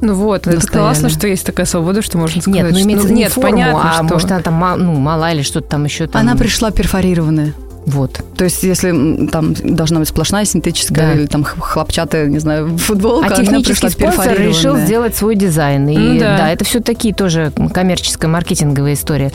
Ну 0.00 0.14
вот, 0.14 0.46
это 0.46 0.56
Настояли. 0.56 0.78
классно, 0.86 1.08
что 1.08 1.26
есть 1.26 1.44
такая 1.46 1.66
свобода, 1.66 2.02
что 2.02 2.18
можно 2.18 2.40
сказать. 2.40 2.62
Нет, 2.62 2.72
ну 2.72 2.78
что- 2.78 2.86
имеется 2.86 3.06
виду 3.06 3.14
не 3.16 3.22
нет, 3.22 3.32
форму, 3.32 3.50
понятно, 3.50 3.90
а 3.90 3.94
что... 3.94 4.02
может 4.04 4.30
она 4.30 4.40
там 4.40 4.64
ну, 4.78 4.94
мала 4.94 5.32
или 5.32 5.42
что-то 5.42 5.68
там 5.68 5.84
еще 5.84 6.06
там. 6.06 6.20
Она 6.20 6.36
пришла 6.36 6.70
перфорированная. 6.70 7.54
Вот. 7.86 8.20
То 8.36 8.42
есть, 8.42 8.64
если 8.64 9.28
там 9.28 9.54
должна 9.54 10.00
быть 10.00 10.08
сплошная 10.08 10.44
синтетическая 10.44 11.12
Да. 11.12 11.18
или 11.20 11.26
там 11.26 11.44
хлопчатая, 11.44 12.26
не 12.26 12.40
знаю, 12.40 12.76
футболка, 12.78 13.26
А 13.26 13.28
она 13.28 13.36
технический 13.36 13.86
пришла 13.94 14.12
спонсор 14.12 14.40
решил 14.40 14.76
сделать 14.76 15.14
свой 15.14 15.36
дизайн. 15.36 15.88
И 15.88 15.96
Ну 15.96 16.18
да. 16.18 16.36
да. 16.38 16.50
это 16.50 16.64
все 16.64 16.80
такие 16.80 17.14
тоже 17.14 17.52
коммерческая, 17.72 18.28
маркетинговая 18.28 18.94
история. 18.94 19.30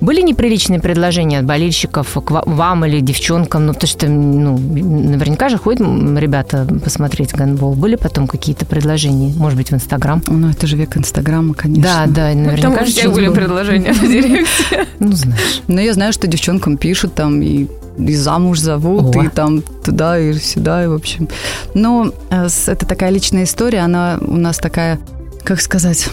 Были 0.00 0.20
неприличные 0.22 0.80
предложения 0.80 1.40
от 1.40 1.44
болельщиков 1.44 2.08
к 2.24 2.30
ва- 2.30 2.42
вам 2.46 2.84
или 2.84 3.00
девчонкам? 3.00 3.66
Ну, 3.66 3.72
потому 3.74 3.88
что, 3.88 4.06
ну, 4.08 4.56
наверняка 4.58 5.48
же 5.48 5.58
ходят 5.58 5.80
ребята 6.18 6.66
посмотреть 6.84 7.32
гандбол. 7.34 7.74
Были 7.74 7.96
потом 7.96 8.26
какие-то 8.26 8.64
предложения? 8.66 9.32
Может 9.36 9.58
быть, 9.58 9.70
в 9.70 9.74
Инстаграм? 9.74 10.22
Ну, 10.26 10.50
это 10.50 10.66
же 10.66 10.76
век 10.76 10.96
Инстаграма, 10.96 11.54
конечно. 11.54 11.82
Да, 11.82 12.04
да, 12.06 12.30
Ну, 12.34 12.44
наверняка 12.44 12.62
Там 12.70 12.82
у 12.82 12.86
же 12.86 12.92
всех 12.92 13.02
что-то 13.04 13.14
были 13.16 13.26
было. 13.26 13.34
предложения 13.34 13.92
в 13.92 14.00
директе. 14.02 14.86
Ну, 15.00 15.12
знаешь. 15.12 15.62
Но 15.68 15.80
я 15.80 15.92
знаю, 15.94 16.12
что 16.12 16.26
девчонкам 16.26 16.76
пишут 16.76 17.14
там 17.14 17.40
и, 17.42 17.66
и 17.98 18.14
замуж 18.14 18.60
зовут, 18.60 19.14
О. 19.16 19.22
и 19.24 19.28
там 19.28 19.62
туда, 19.62 20.18
и 20.18 20.32
сюда, 20.34 20.84
и 20.84 20.86
в 20.86 20.92
общем. 20.94 21.28
Но 21.74 22.12
э, 22.30 22.48
это 22.66 22.86
такая 22.86 23.10
личная 23.10 23.44
история, 23.44 23.80
она 23.80 24.18
у 24.20 24.36
нас 24.36 24.58
такая, 24.58 24.98
как 25.44 25.60
сказать, 25.60 26.08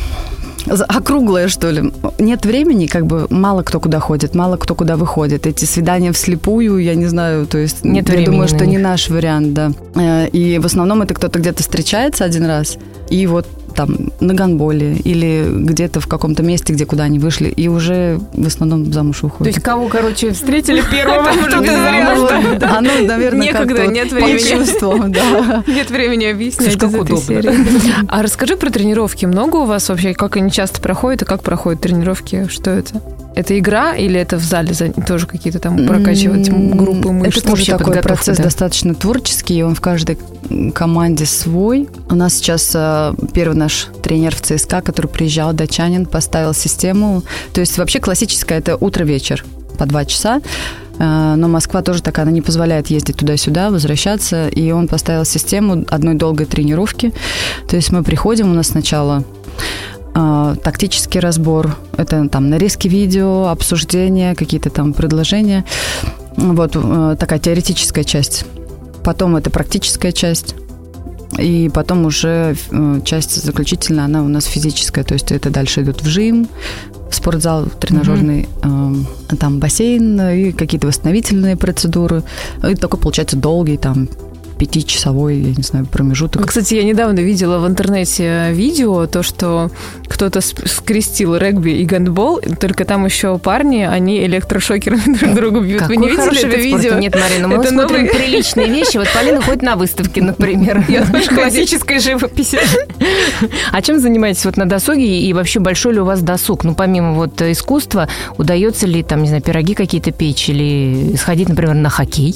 округлая, 0.68 1.48
что 1.48 1.70
ли. 1.72 1.92
Нет 2.20 2.46
времени, 2.46 2.88
как 2.88 3.06
бы 3.06 3.28
мало 3.30 3.64
кто 3.64 3.80
куда 3.80 4.00
ходит, 4.00 4.36
мало 4.36 4.58
кто 4.58 4.76
куда 4.76 4.96
выходит. 4.98 5.46
Эти 5.48 5.66
свидания 5.66 6.12
вслепую, 6.12 6.78
я 6.80 6.96
не 6.96 7.06
знаю, 7.06 7.46
то 7.48 7.58
есть 7.58 7.84
Нет 7.84 8.08
я 8.08 8.14
времени 8.16 8.26
думаю, 8.32 8.48
что 8.48 8.66
не 8.66 8.74
них. 8.78 8.82
наш 8.82 9.10
вариант, 9.10 9.54
да. 9.54 9.72
Э, 9.96 10.28
И 10.30 10.58
в 10.60 10.66
основном 10.66 11.02
это 11.02 11.14
кто-то 11.14 11.40
где-то 11.40 11.62
встречается 11.64 12.24
один 12.26 12.46
раз, 12.46 12.78
и 13.10 13.28
вот 13.28 13.48
там 13.76 14.12
на 14.20 14.34
гонболе 14.34 14.96
или 14.96 15.46
где-то 15.50 16.00
в 16.00 16.08
каком-то 16.08 16.44
месте, 16.44 16.74
где 16.74 16.86
куда 16.86 17.04
они 17.04 17.20
вышли, 17.20 17.50
и 17.50 17.68
уже 17.68 18.20
в 18.34 18.48
основном 18.48 18.92
замуж 18.92 19.20
То 19.20 19.28
уходят. 19.28 19.54
есть 19.54 19.64
кого, 19.66 19.88
короче, 19.88 20.32
встретили 20.32 20.82
первого? 20.92 21.26
Да, 22.60 22.82
ну, 22.82 23.06
наверное, 23.08 23.46
Некогда, 23.48 23.88
нет 23.88 24.12
времени. 24.12 25.66
Нет 25.68 25.90
времени 25.90 26.26
объяснять 26.26 26.70
из 26.70 26.76
этой 26.76 26.88
удобно. 27.02 27.18
серии. 27.18 27.52
А 28.08 28.22
расскажи 28.22 28.56
про 28.56 28.70
тренировки. 28.70 29.26
Много 29.26 29.58
у 29.58 29.66
вас 29.66 29.90
вообще? 29.90 30.14
Как 30.14 30.38
они 30.38 30.52
часто 30.52 30.82
проходят 30.82 31.22
и 31.24 31.26
как 31.26 31.44
проходят 31.44 31.82
тренировки? 31.82 32.48
Что 32.50 32.72
это? 32.72 33.02
Это 33.36 33.60
игра 33.60 33.96
или 33.96 34.18
это 34.18 34.38
в 34.38 34.44
зале 34.44 34.74
за- 34.74 34.94
тоже 34.94 35.28
какие-то 35.28 35.60
там 35.60 35.86
прокачивать 35.86 36.50
группы 36.50 37.12
мышц? 37.12 37.38
Это 37.38 37.48
тоже 37.48 37.66
такой 37.66 38.02
процесс 38.02 38.38
да. 38.38 38.44
достаточно 38.44 38.96
творческий, 38.96 39.62
он 39.64 39.76
в 39.76 39.82
каждой 39.82 40.18
команде 40.74 41.26
свой. 41.26 41.90
У 42.10 42.16
нас 42.16 42.36
сейчас 42.36 42.72
э, 42.74 43.14
первый 43.34 43.56
наш 43.58 43.90
тренер 44.02 44.36
в 44.36 44.42
ЦСКА, 44.42 44.82
который 44.82 45.08
приезжал, 45.08 45.52
датчанин, 45.54 46.06
поставил 46.06 46.54
систему. 46.54 47.24
То 47.54 47.60
есть 47.60 47.78
вообще 47.78 48.00
классическая 48.00 48.60
это 48.60 48.78
утро-вечер 48.78 49.44
по 49.78 49.86
два 49.86 50.06
часа. 50.06 50.42
Э, 50.98 51.36
Но 51.36 51.50
Москва 51.50 51.82
тоже 51.82 52.02
такая, 52.02 52.24
она 52.24 52.32
не 52.32 52.42
позволяет 52.42 52.88
ездить 52.88 53.18
туда-сюда, 53.18 53.70
возвращаться. 53.70 54.48
И 54.48 54.72
он 54.72 54.88
поставил 54.88 55.26
систему 55.26 55.84
одной 55.90 56.14
долгой 56.16 56.46
тренировки. 56.46 57.12
То 57.68 57.76
есть 57.76 57.92
мы 57.92 58.02
приходим, 58.04 58.52
у 58.52 58.54
нас 58.54 58.68
сначала 58.68 59.26
э, 60.16 60.56
тактический 60.64 61.20
разбор, 61.20 61.78
это 61.98 62.28
там 62.30 62.50
нарезки 62.50 62.88
видео, 62.88 63.48
обсуждения, 63.48 64.36
какие-то 64.36 64.70
там 64.70 64.94
предложения. 64.94 65.66
Вот 66.38 66.76
э, 66.76 67.16
такая 67.20 67.40
теоретическая 67.40 68.04
часть. 68.04 68.46
Потом 69.04 69.36
это 69.36 69.50
практическая 69.50 70.12
часть. 70.12 70.56
И 71.38 71.70
потом 71.74 72.06
уже 72.06 72.56
э, 72.72 73.02
часть 73.04 73.44
заключительная, 73.44 74.06
она 74.06 74.24
у 74.24 74.28
нас 74.28 74.46
физическая. 74.46 75.04
То 75.04 75.14
есть 75.14 75.32
это 75.32 75.50
дальше 75.50 75.82
идут 75.82 76.02
в 76.02 76.08
жим, 76.08 76.48
спортзал 77.12 77.66
тренажерный, 77.66 78.48
эм, 78.64 79.08
там 79.40 79.60
бассейн 79.60 80.20
и 80.22 80.52
какие-то 80.52 80.88
восстановительные 80.88 81.56
процедуры. 81.56 82.24
И 82.68 82.76
такой, 82.76 83.00
получается, 83.00 83.38
долгий 83.38 83.78
там 83.78 84.08
пятичасовой, 84.58 85.38
я 85.38 85.54
не 85.56 85.64
знаю, 85.64 85.86
промежуток. 85.86 86.46
Кстати, 86.48 86.76
я 86.76 86.84
недавно 86.84 87.20
видела 87.20 87.60
в 87.60 87.68
интернете 87.68 88.52
видео, 88.52 89.06
то, 89.08 89.24
что 89.24 89.70
кто-то 90.08 90.42
скрестил 90.42 91.36
регби 91.36 91.72
и 91.72 91.86
гандбол, 91.86 92.40
только 92.60 92.86
там 92.86 93.06
еще 93.06 93.38
парни, 93.38 93.82
они 93.82 94.24
электрошокерами 94.26 95.18
друг 95.20 95.34
друга 95.36 95.60
бьют. 95.60 95.82
Какой 95.82 95.98
Вы 95.98 96.04
не 96.04 96.10
видели 96.10 96.40
это 96.48 96.58
видео? 96.58 96.98
Нет, 96.98 97.16
Марина, 97.16 97.48
мы 97.48 97.56
Это 97.56 97.70
смотрим 97.70 98.06
новый- 98.06 98.16
приличные 98.16 98.68
вещи. 98.68 98.98
Вот 98.98 99.08
Полина 99.14 99.42
ходит 99.42 99.62
на 99.62 99.76
выставке, 99.76 100.22
например. 100.22 100.84
Я 100.88 101.06
классической 101.28 102.00
живописи. 102.00 102.60
А 103.72 103.82
чем 103.82 104.00
занимаетесь 104.00 104.46
вот 104.46 104.58
на 104.58 104.66
досуге 104.68 105.20
и 105.20 105.34
вообще 105.34 105.60
большой 105.60 105.94
ли 105.94 106.00
у 106.00 106.06
вас 106.06 106.22
досуг? 106.22 106.64
Ну, 106.64 106.74
помимо 106.76 107.14
вот 107.14 107.42
э, 107.42 107.52
искусства, 107.52 108.08
удается 108.38 108.88
ли 108.88 109.04
там, 109.04 109.22
не 109.22 109.28
знаю, 109.28 109.42
пироги 109.44 109.74
какие-то 109.74 110.12
печь 110.12 110.50
или 110.50 111.16
сходить, 111.18 111.50
например, 111.50 111.76
на 111.76 111.90
хоккей? 111.90 112.36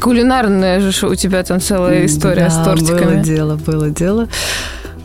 Кулинарная 0.00 0.80
же 0.80 1.06
у 1.08 1.14
тебя 1.14 1.42
там 1.42 1.60
целая 1.60 2.06
история 2.06 2.44
Да, 2.44 2.50
с 2.50 2.64
тортиками. 2.64 3.14
было 3.16 3.24
дело, 3.24 3.56
было 3.56 3.90
дело. 3.90 4.28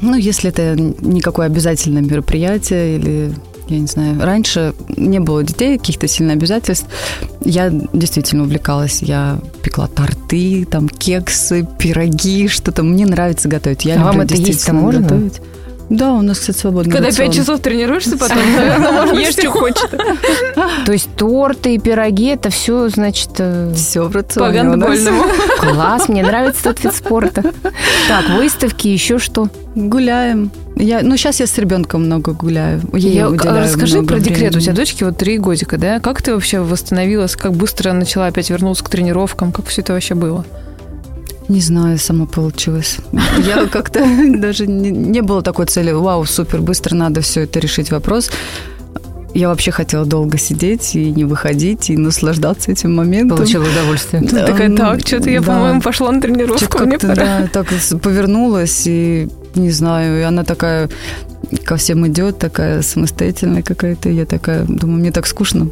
Ну, 0.02 0.16
если 0.16 0.50
это 0.50 0.76
никакое 0.76 1.48
обязательное 1.48 2.02
мероприятие 2.02 2.98
или 2.98 3.34
я 3.68 3.80
не 3.80 3.88
знаю, 3.88 4.22
раньше 4.22 4.76
не 4.96 5.20
было 5.20 5.42
детей, 5.44 5.80
каких-то 5.80 6.08
сильно 6.08 6.34
обязательств. 6.34 6.86
Я 7.44 7.70
действительно 7.94 8.44
увлекалась. 8.44 9.02
Я 9.02 9.40
пекла 9.64 9.88
торты, 9.88 10.68
там 10.70 10.88
кексы, 10.88 11.68
пироги, 11.80 12.48
что-то. 12.48 12.84
Мне 12.84 13.08
нравится 13.08 13.48
готовить. 13.50 13.84
Я 13.86 13.94
А 13.96 13.98
люблю 13.98 14.12
вам 14.12 14.22
это 14.22 14.36
есть-то 14.36 14.46
действительно 14.52 14.82
можно? 14.82 15.02
готовить. 15.02 15.42
Да, 15.90 16.14
у 16.14 16.22
нас, 16.22 16.40
кстати, 16.40 16.58
свободный 16.58 16.92
Когда 16.92 17.10
рацион. 17.10 17.28
пять 17.28 17.38
часов 17.38 17.60
тренируешься 17.60 18.18
потом, 18.18 18.38
наверное, 18.56 18.92
можно 18.92 19.20
ешь, 19.20 19.34
что 19.34 19.52
хочешь. 19.52 19.90
То 20.86 20.92
есть 20.92 21.10
торты 21.16 21.76
и 21.76 21.80
пироги, 21.80 22.28
это 22.28 22.50
все, 22.50 22.90
значит, 22.90 23.30
э, 23.38 23.72
Все 23.76 24.04
в 24.06 24.12
По 24.12 24.18
рационе 24.20 24.62
у 24.62 24.64
нас. 24.64 24.72
гандбольному. 24.80 25.24
класс, 25.60 26.08
мне 26.10 26.24
нравится 26.24 26.64
тот 26.64 26.84
вид 26.84 26.94
спорта. 26.96 27.44
Так, 28.08 28.30
выставки, 28.36 28.88
еще 28.88 29.20
что? 29.20 29.48
Гуляем. 29.76 30.52
Я, 30.76 31.02
ну, 31.04 31.18
сейчас 31.18 31.40
я 31.40 31.48
с 31.48 31.58
ребенком 31.58 32.06
много 32.06 32.34
гуляю. 32.34 32.82
Я- 32.94 33.30
уделяю 33.30 33.58
а 33.58 33.62
расскажи 33.64 33.98
много 33.98 34.08
про 34.16 34.20
декрет. 34.20 34.38
У 34.38 34.40
времени. 34.54 34.62
тебя 34.64 34.74
дочке 34.74 35.06
вот 35.06 35.18
три 35.18 35.38
годика, 35.38 35.78
да? 35.78 36.00
Как 36.00 36.22
ты 36.22 36.34
вообще 36.34 36.60
восстановилась? 36.60 37.36
Как 37.36 37.54
быстро 37.54 37.94
начала 37.94 38.28
опять 38.28 38.50
вернуться 38.50 38.84
к 38.84 38.90
тренировкам? 38.90 39.52
Как 39.52 39.68
все 39.68 39.82
это 39.82 39.94
вообще 39.94 40.16
было? 40.16 40.44
Не 41.48 41.62
знаю, 41.62 41.98
само 42.00 42.26
получилось. 42.26 42.98
Я 43.46 43.68
как-то 43.68 44.00
даже 44.38 44.68
не, 44.68 44.90
не 44.90 45.22
было 45.22 45.42
такой 45.42 45.66
цели, 45.68 45.92
вау, 45.92 46.26
супер, 46.26 46.62
быстро 46.62 46.96
надо 46.96 47.22
все 47.22 47.42
это 47.42 47.60
решить 47.60 47.92
вопрос. 47.92 48.32
Я 49.36 49.50
вообще 49.50 49.72
хотела 49.72 50.06
долго 50.06 50.38
сидеть 50.38 50.96
и 50.96 51.12
не 51.12 51.26
выходить, 51.26 51.90
и 51.90 51.98
наслаждаться 51.98 52.72
этим 52.72 52.96
моментом. 52.96 53.38
Получила 53.38 53.66
удовольствие. 53.66 54.24
Ты 54.24 54.34
Да, 54.34 54.46
такая, 54.48 54.76
так, 54.76 55.02
что-то 55.06 55.30
я, 55.30 55.42
да. 55.42 55.48
по-моему, 55.48 55.82
пошла 55.82 56.12
на 56.12 56.22
тренировку, 56.22 56.86
мне 56.86 56.98
пора. 56.98 57.16
да, 57.16 57.50
так 57.52 57.68
повернулась, 58.02 58.84
и 58.88 59.28
не 59.56 59.72
знаю, 59.72 60.20
и 60.20 60.24
она 60.24 60.44
такая 60.46 60.90
ко 61.66 61.76
всем 61.76 62.08
идет, 62.08 62.40
такая 62.40 62.82
самостоятельная 62.82 63.62
какая-то. 63.62 64.10
Я 64.10 64.26
такая, 64.26 64.64
думаю, 64.64 65.00
мне 65.00 65.12
так 65.12 65.28
скучно. 65.28 65.68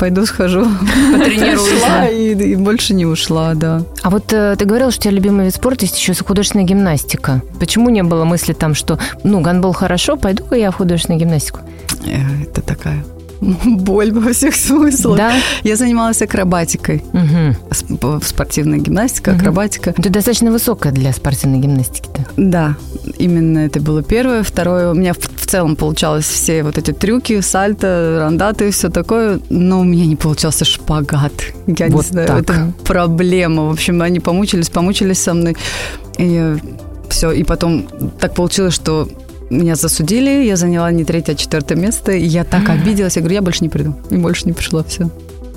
Пойду 0.00 0.24
схожу. 0.24 0.64
Потренируюсь, 1.12 2.10
и, 2.10 2.32
и 2.32 2.56
больше 2.56 2.94
не 2.94 3.04
ушла, 3.04 3.52
да. 3.52 3.82
А 4.02 4.08
вот 4.08 4.32
э, 4.32 4.56
ты 4.58 4.64
говорила, 4.64 4.90
что 4.90 5.00
у 5.00 5.02
тебя 5.02 5.12
любимый 5.12 5.44
вид 5.44 5.54
спорта 5.54 5.84
есть 5.84 5.98
еще 5.98 6.14
художественная 6.14 6.64
гимнастика. 6.64 7.42
Почему 7.58 7.90
не 7.90 8.02
было 8.02 8.24
мысли 8.24 8.54
там, 8.54 8.74
что, 8.74 8.98
ну, 9.24 9.42
гандбол 9.42 9.74
хорошо, 9.74 10.16
пойду-ка 10.16 10.56
я 10.56 10.70
в 10.70 10.76
художественную 10.76 11.20
гимнастику? 11.20 11.60
Э, 12.06 12.16
Это 12.44 12.62
такая 12.62 13.04
боль 13.64 14.12
во 14.12 14.32
всех 14.32 14.54
смыслах. 14.54 15.16
Да? 15.16 15.32
Я 15.62 15.76
занималась 15.76 16.20
акробатикой. 16.22 17.02
Сп- 17.70 18.22
Спортивная 18.24 18.78
гимнастика, 18.78 19.30
Мгм. 19.32 19.40
акробатика. 19.40 19.92
Ты 19.92 20.10
достаточно 20.10 20.50
высокая 20.50 20.92
для 20.92 21.12
спортивной 21.12 21.58
гимнастики-то. 21.58 22.26
Да, 22.36 22.76
именно 23.18 23.60
это 23.60 23.80
было 23.80 24.02
первое. 24.02 24.42
Второе, 24.42 24.90
у 24.90 24.94
меня 24.94 25.14
в, 25.14 25.18
в 25.18 25.46
целом 25.46 25.76
получалось 25.76 26.26
все 26.26 26.62
вот 26.62 26.78
эти 26.78 26.90
трюки, 26.92 27.40
сальто, 27.40 28.18
рандаты 28.20 28.68
и 28.68 28.70
все 28.70 28.88
такое, 28.90 29.40
но 29.50 29.80
у 29.80 29.84
меня 29.84 30.06
не 30.06 30.16
получался 30.16 30.64
шпагат. 30.64 31.32
Я 31.66 31.86
Вот 31.88 32.04
не 32.04 32.10
знаю, 32.10 32.28
так. 32.28 32.40
это 32.42 32.72
проблема. 32.84 33.66
В 33.66 33.70
общем, 33.72 34.02
они 34.02 34.20
помучились, 34.20 34.68
помучились 34.68 35.18
со 35.18 35.34
мной. 35.34 35.56
И 36.18 36.56
все, 37.08 37.32
и 37.32 37.42
потом 37.42 37.86
так 38.20 38.34
получилось, 38.34 38.74
что 38.74 39.08
меня 39.50 39.74
засудили, 39.74 40.44
я 40.44 40.56
заняла 40.56 40.90
не 40.92 41.04
третье, 41.04 41.32
а 41.32 41.34
четвертое 41.34 41.74
место, 41.76 42.12
и 42.12 42.24
я 42.24 42.44
так 42.44 42.68
обиделась, 42.68 43.16
я 43.16 43.22
говорю, 43.22 43.34
я 43.34 43.42
больше 43.42 43.62
не 43.62 43.68
приду, 43.68 43.94
и 44.10 44.16
больше 44.16 44.46
не 44.46 44.52
пришла, 44.52 44.82
все. 44.84 45.10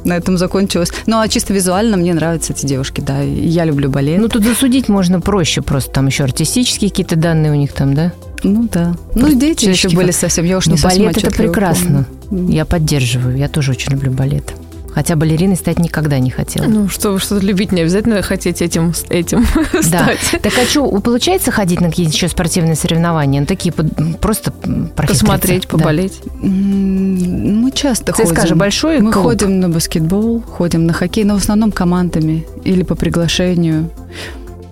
На 0.04 0.18
этом 0.18 0.38
закончилось. 0.38 0.90
Ну, 1.06 1.20
а 1.22 1.28
чисто 1.30 1.54
визуально 1.54 1.96
мне 1.96 2.14
нравятся 2.14 2.52
эти 2.52 2.66
девушки, 2.66 3.00
да, 3.00 3.22
я 3.22 3.64
люблю 3.64 3.90
балет. 3.90 4.20
Ну, 4.20 4.28
тут 4.28 4.44
засудить 4.44 4.90
можно 4.90 5.22
проще 5.22 5.62
просто. 5.62 5.92
Там 5.92 6.08
еще 6.08 6.26
артистические 6.26 6.90
какие-то 6.90 7.16
данные 7.16 7.54
у 7.54 7.56
них 7.56 7.72
там, 7.72 7.94
да? 7.94 8.12
Ну 8.44 8.68
да. 8.70 8.96
Ну 9.16 9.28
и 9.28 9.36
дети 9.36 9.66
еще 9.66 9.88
были 9.88 10.12
совсем. 10.12 10.44
Я 10.44 10.58
уж 10.58 10.66
Ну, 10.66 10.74
не 10.74 10.78
совсем 10.78 11.04
балет 11.06 11.18
это 11.24 11.32
прекрасно. 11.32 12.06
помню. 12.30 12.52
Я 12.52 12.66
поддерживаю. 12.66 13.38
Я 13.38 13.48
тоже 13.48 13.72
очень 13.72 13.94
люблю 13.94 14.12
балет. 14.12 14.54
Хотя 14.94 15.16
балериной 15.16 15.56
стать 15.56 15.80
никогда 15.80 16.20
не 16.20 16.30
хотела. 16.30 16.66
Ну, 16.66 16.88
что, 16.88 17.18
что-то 17.18 17.46
любить 17.46 17.72
не 17.72 17.82
обязательно 17.82 18.22
хотеть 18.22 18.62
этим, 18.62 18.94
этим 19.10 19.46
Да. 19.74 19.82
стать. 19.82 20.42
Так 20.42 20.54
а 20.62 20.66
что, 20.66 20.88
получается 21.02 21.52
ходить 21.52 21.82
на 21.82 21.90
какие-то 21.90 22.14
еще 22.14 22.28
спортивные 22.28 22.76
соревнования? 22.76 23.42
Ну, 23.42 23.48
такие 23.48 23.74
просто? 23.74 24.52
Посмотреть, 24.96 25.64
Да. 25.64 25.78
поболеть. 25.78 26.22
М, 26.42 27.62
Мы 27.62 27.72
часто 27.72 28.12
ЦСКА 28.14 28.26
ходим. 28.36 28.48
же 28.48 28.56
большой 28.56 29.00
Мы 29.00 29.12
клуб. 29.12 29.26
ходим 29.26 29.60
на 29.60 29.70
баскетбол, 29.70 30.42
ходим 30.42 30.86
на 30.86 30.94
хоккей, 30.94 31.24
но 31.24 31.36
в 31.36 31.38
основном 31.42 31.72
командами 31.72 32.46
или 32.64 32.84
по 32.84 32.96
приглашению. 32.96 33.90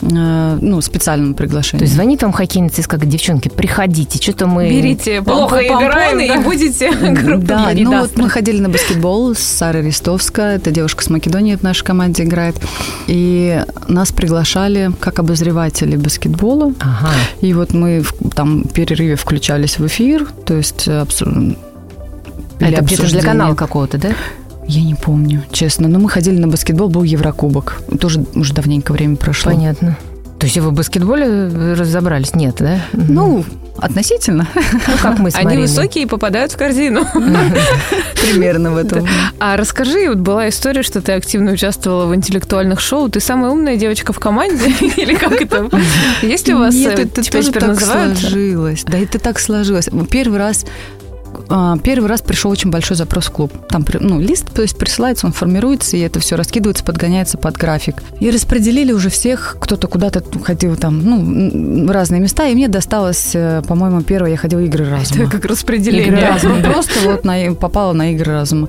Э, 0.02 0.58
Ну, 0.62 0.82
специальному 0.82 1.34
То 1.34 1.38
приглашению. 1.38 1.84
есть 1.84 1.94
звонит 1.96 2.22
вам 2.24 2.32
хоккейный 2.32 2.70
ЦСКА, 2.70 2.98
говорит, 2.98 3.12
девчонки, 3.14 3.50
приходите, 3.50 4.22
что-то 4.22 4.48
мы... 4.48 4.70
Берите 4.70 5.22
плохо 5.22 5.58
плохо 5.58 5.64
играем, 5.64 6.18
да? 6.18 6.24
и 6.24 6.38
будете 6.40 6.92
группой 7.14 7.46
Да, 7.46 7.70
ну 7.76 8.00
вот 8.02 8.18
мы 8.18 8.30
ходили 8.30 8.60
на 8.60 8.70
баскетбол 8.70 9.36
с 9.36 9.40
Сарой 9.40 9.84
Рестовска, 9.86 10.42
это 10.42 10.72
девушка 10.72 11.04
с 11.04 11.10
Македонии 11.10 11.56
в 11.56 11.64
нашей 11.64 11.84
команде 11.84 12.24
играет, 12.24 12.56
и 13.08 13.64
нас 13.88 14.12
приглашали 14.12 14.92
как 15.00 15.20
обозреватели 15.20 15.96
баскетбола, 15.98 16.74
Ага. 16.80 17.10
И 17.42 17.54
вот 17.54 17.74
мы 17.74 18.02
в, 18.02 18.14
там 18.34 18.64
в 18.64 18.74
перерыве 18.74 19.16
включались 19.16 19.78
в 19.78 19.86
эфир, 19.86 20.28
то 20.46 20.56
есть 20.56 20.88
э, 20.88 21.02
обсу- 21.02 21.56
или 22.60 22.74
Это 22.74 22.84
где-то 22.84 23.08
для 23.08 23.22
канала 23.22 23.56
какого-то, 23.56 23.98
да? 23.98 24.10
Я 24.68 24.84
не 24.84 24.96
помню, 24.96 25.44
честно. 25.52 25.88
Но 25.88 26.00
мы 26.00 26.10
ходили 26.10 26.38
на 26.40 26.48
баскетбол, 26.48 26.90
был 26.90 27.04
Еврокубок. 27.04 27.82
Тоже 28.00 28.24
уже 28.36 28.54
давненько 28.54 28.94
время 28.94 29.16
прошло. 29.16 29.52
Понятно. 29.52 29.98
То 30.40 30.46
есть 30.48 30.58
вы 30.58 30.70
в 30.70 30.74
баскетболе 30.74 31.76
разобрались? 31.76 32.34
Нет, 32.34 32.56
да? 32.60 32.80
Ну, 32.94 33.46
относительно. 33.78 34.48
Ну, 34.56 34.94
как 35.00 35.20
мы 35.20 35.30
с 35.30 35.36
Они 35.36 35.46
Мариной. 35.46 35.62
высокие 35.64 36.06
и 36.06 36.08
попадают 36.08 36.52
в 36.52 36.58
корзину. 36.58 37.06
Примерно 38.22 38.72
в 38.72 38.78
этом. 38.78 39.08
А 39.40 39.56
расскажи, 39.56 40.10
вот 40.10 40.18
была 40.18 40.50
история, 40.50 40.82
что 40.82 41.00
ты 41.00 41.12
активно 41.12 41.52
участвовала 41.52 42.08
в 42.08 42.16
интеллектуальных 42.16 42.80
шоу. 42.80 43.08
Ты 43.08 43.20
самая 43.20 43.52
умная 43.52 43.78
девочка 43.78 44.14
в 44.14 44.20
команде? 44.20 44.70
Или 44.98 45.14
как 45.14 45.34
это? 45.40 45.70
Есть 46.24 46.48
ли 46.48 46.56
у 46.56 46.60
вас 46.60 46.74
Нет, 46.74 46.98
э, 46.98 47.04
это 47.04 47.32
тоже 47.32 47.52
так 47.52 47.80
сложилось. 47.80 48.84
Да, 48.84 48.98
это 48.98 49.20
так 49.20 49.40
сложилось. 49.40 49.90
Первый 50.10 50.40
раз 50.40 50.66
Первый 51.84 52.08
раз 52.08 52.22
пришел 52.22 52.52
очень 52.52 52.70
большой 52.72 52.96
запрос 52.98 53.26
в 53.28 53.32
клуб. 53.32 53.52
Там 53.70 53.86
ну, 54.00 54.20
лист, 54.20 54.46
то 54.54 54.62
есть 54.62 54.78
присылается, 54.78 55.26
он 55.28 55.34
формируется, 55.34 55.98
и 55.98 56.00
это 56.00 56.20
все 56.20 56.36
раскидывается, 56.36 56.84
подгоняется 56.84 57.38
под 57.38 57.58
график. 57.58 57.96
И 58.20 58.30
распределили 58.32 58.92
уже 58.94 59.10
всех, 59.10 59.58
кто-то 59.60 59.88
куда-то 59.88 60.24
ходил 60.44 60.76
там, 60.78 61.00
ну, 61.04 61.92
разные 61.92 62.22
места, 62.22 62.48
и 62.48 62.56
мне 62.56 62.68
досталось, 62.68 63.32
э, 63.34 63.62
по-моему, 63.68 64.02
первое, 64.02 64.32
я 64.32 64.38
ходила 64.38 64.60
игры 64.62 64.90
разума. 64.90 65.22
Это 65.24 65.32
как 65.32 65.40
Игры 65.42 65.50
распределение. 65.50 66.28
разума. 66.30 66.56
Ну, 66.64 66.64
Просто 66.74 66.94
вот 67.06 67.26
на- 67.26 67.54
попала 67.56 67.94
на 67.94 68.12
игры 68.12 68.32
разума. 68.34 68.68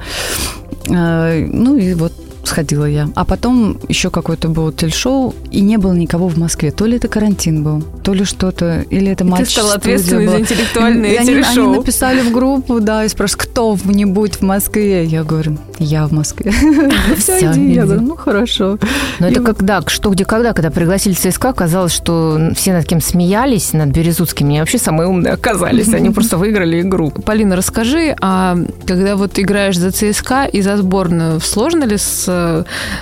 Э, 0.88 1.46
Ну 1.52 1.76
и 1.76 1.94
вот 1.94 2.12
сходила 2.44 2.84
я. 2.84 3.08
А 3.14 3.24
потом 3.24 3.78
еще 3.88 4.10
какое-то 4.10 4.48
было 4.48 4.72
телешоу, 4.72 5.34
и 5.50 5.60
не 5.60 5.76
было 5.78 5.92
никого 5.92 6.28
в 6.28 6.36
Москве. 6.38 6.70
То 6.70 6.86
ли 6.86 6.96
это 6.96 7.08
карантин 7.08 7.62
был, 7.62 7.82
то 8.02 8.12
ли 8.14 8.24
что-то, 8.24 8.84
или 8.90 9.10
это 9.12 9.24
И 9.24 9.26
матч 9.26 9.46
Ты 9.46 9.50
стала 9.52 9.74
ответственной 9.74 10.26
за 10.28 10.40
интеллектуальные 10.40 11.12
И 11.14 11.16
они, 11.16 11.30
они 11.32 11.42
телешоу. 11.44 11.70
написали 11.74 12.20
в 12.20 12.32
группу, 12.32 12.80
да, 12.80 13.04
и 13.04 13.08
спрашивают, 13.08 13.50
кто 13.50 13.78
не 13.84 14.04
будет 14.04 14.36
в 14.36 14.42
Москве. 14.42 15.04
Я 15.04 15.24
говорю, 15.24 15.58
я 15.78 16.06
в 16.06 16.12
Москве. 16.12 16.52
Все, 17.16 17.50
иди. 17.52 17.72
Я 17.72 17.84
говорю, 17.84 18.02
ну 18.02 18.16
хорошо. 18.16 18.78
Но 19.20 19.28
это 19.28 19.40
И- 19.40 19.44
когда, 19.44 19.82
что, 19.86 20.10
где, 20.10 20.24
когда, 20.24 20.52
когда 20.52 20.70
пригласили 20.70 21.14
ЦСКА, 21.14 21.52
казалось, 21.52 21.92
что 21.92 22.50
все 22.54 22.72
над 22.72 22.86
кем 22.86 23.00
смеялись, 23.00 23.72
над 23.72 23.88
Березутским, 23.90 24.48
они 24.48 24.58
вообще 24.60 24.78
самые 24.78 25.08
умные 25.08 25.32
оказались, 25.34 25.92
они 25.94 26.10
просто 26.14 26.36
выиграли 26.36 26.80
игру. 26.80 27.10
Полина, 27.10 27.56
расскажи, 27.56 28.14
а 28.20 28.56
когда 28.86 29.16
вот 29.16 29.38
играешь 29.38 29.78
за 29.78 29.90
ЦСКА 29.92 30.44
и 30.44 30.60
за 30.60 30.76
сборную, 30.76 31.40
сложно 31.40 31.84
ли 31.84 31.96
с, 31.96 32.26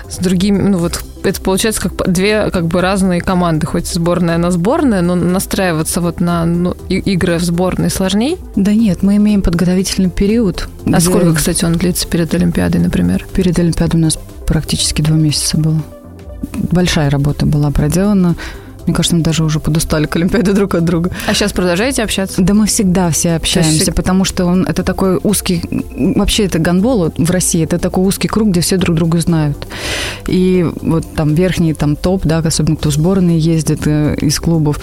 с 0.09 0.19
другими, 0.19 0.61
ну 0.61 0.79
вот 0.79 1.03
это 1.23 1.41
получается 1.41 1.83
как 1.83 2.11
две 2.11 2.51
как 2.51 2.67
бы 2.67 2.81
разные 2.81 3.21
команды, 3.21 3.67
хоть 3.67 3.87
сборная 3.87 4.39
на 4.39 4.51
сборная, 4.51 5.03
но 5.03 5.15
настраиваться 5.15 6.01
вот 6.01 6.21
на 6.21 6.45
ну, 6.45 6.75
игры 6.89 7.39
в 7.39 7.43
сборной 7.43 7.91
сложней? 7.91 8.39
Да 8.57 8.73
нет, 8.73 9.03
мы 9.03 9.17
имеем 9.17 9.43
подготовительный 9.43 10.11
период. 10.11 10.69
А 10.87 10.91
где... 10.91 11.01
сколько, 11.01 11.35
кстати, 11.35 11.65
он 11.65 11.75
длится 11.75 12.07
перед 12.07 12.33
Олимпиадой, 12.35 12.81
например? 12.81 13.27
Перед 13.35 13.59
Олимпиадой 13.59 14.01
у 14.01 14.05
нас 14.05 14.19
практически 14.47 15.03
два 15.03 15.17
месяца 15.17 15.59
было. 15.59 15.83
Большая 16.73 17.11
работа 17.11 17.47
была 17.47 17.71
проделана. 17.71 18.35
Мне 18.87 18.95
кажется, 18.95 19.17
мы 19.17 19.23
даже 19.23 19.45
уже 19.45 19.61
подустали 19.61 20.07
к 20.07 20.17
Олимпиаде 20.17 20.53
друг 20.53 20.75
от 20.75 20.85
друга. 20.85 21.11
А 21.27 21.35
сейчас 21.35 21.53
продолжаете 21.53 22.03
общаться? 22.03 22.43
Да 22.43 22.55
мы 22.55 22.67
всегда 22.67 23.11
все 23.11 23.33
общаемся, 23.33 23.73
есть... 23.73 23.95
потому 23.95 24.25
что 24.25 24.45
он 24.45 24.65
это 24.65 24.83
такой 24.83 25.19
узкий... 25.23 25.63
Вообще 26.17 26.45
это 26.45 26.59
гандбол 26.59 27.13
в 27.17 27.31
России, 27.31 27.63
это 27.63 27.79
такой 27.79 28.07
узкий 28.07 28.29
круг, 28.29 28.49
где 28.49 28.61
все 28.61 28.77
друг 28.77 28.97
друга 28.97 29.21
знают. 29.21 29.67
И 30.27 30.67
вот 30.83 31.05
там 31.15 31.35
верхний 31.35 31.75
там 31.75 31.97
топ, 31.97 32.25
да, 32.25 32.39
особенно 32.39 32.77
кто 32.77 32.91
в 32.91 32.93
сборные 32.93 33.39
ездит 33.39 33.87
э, 33.87 34.17
из 34.21 34.39
клубов, 34.41 34.81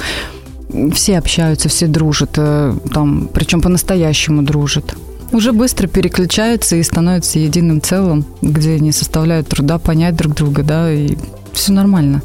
все 0.93 1.17
общаются, 1.17 1.69
все 1.69 1.88
дружат, 1.88 2.31
э, 2.38 2.73
там, 2.93 3.29
причем 3.33 3.62
по-настоящему 3.62 4.43
дружат 4.43 4.95
уже 5.31 5.51
быстро 5.51 5.88
переключаются 5.88 6.75
и 6.75 6.83
становятся 6.83 7.39
единым 7.39 7.81
целым, 7.81 8.25
где 8.41 8.79
не 8.79 8.91
составляют 8.91 9.47
труда 9.47 9.77
понять 9.77 10.15
друг 10.15 10.36
друга, 10.36 10.63
да, 10.63 10.91
и 10.91 11.17
все 11.53 11.73
нормально. 11.73 12.21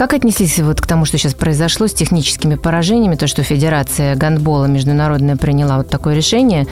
Как 0.00 0.14
отнеслись 0.14 0.58
вот 0.60 0.80
к 0.80 0.86
тому, 0.86 1.04
что 1.04 1.18
сейчас 1.18 1.34
произошло 1.34 1.86
с 1.86 1.92
техническими 1.92 2.54
поражениями, 2.54 3.16
то, 3.16 3.26
что 3.26 3.42
Федерация 3.42 4.16
гандбола 4.16 4.64
международная 4.64 5.36
приняла 5.36 5.76
вот 5.76 5.90
такое 5.90 6.14
решение, 6.14 6.66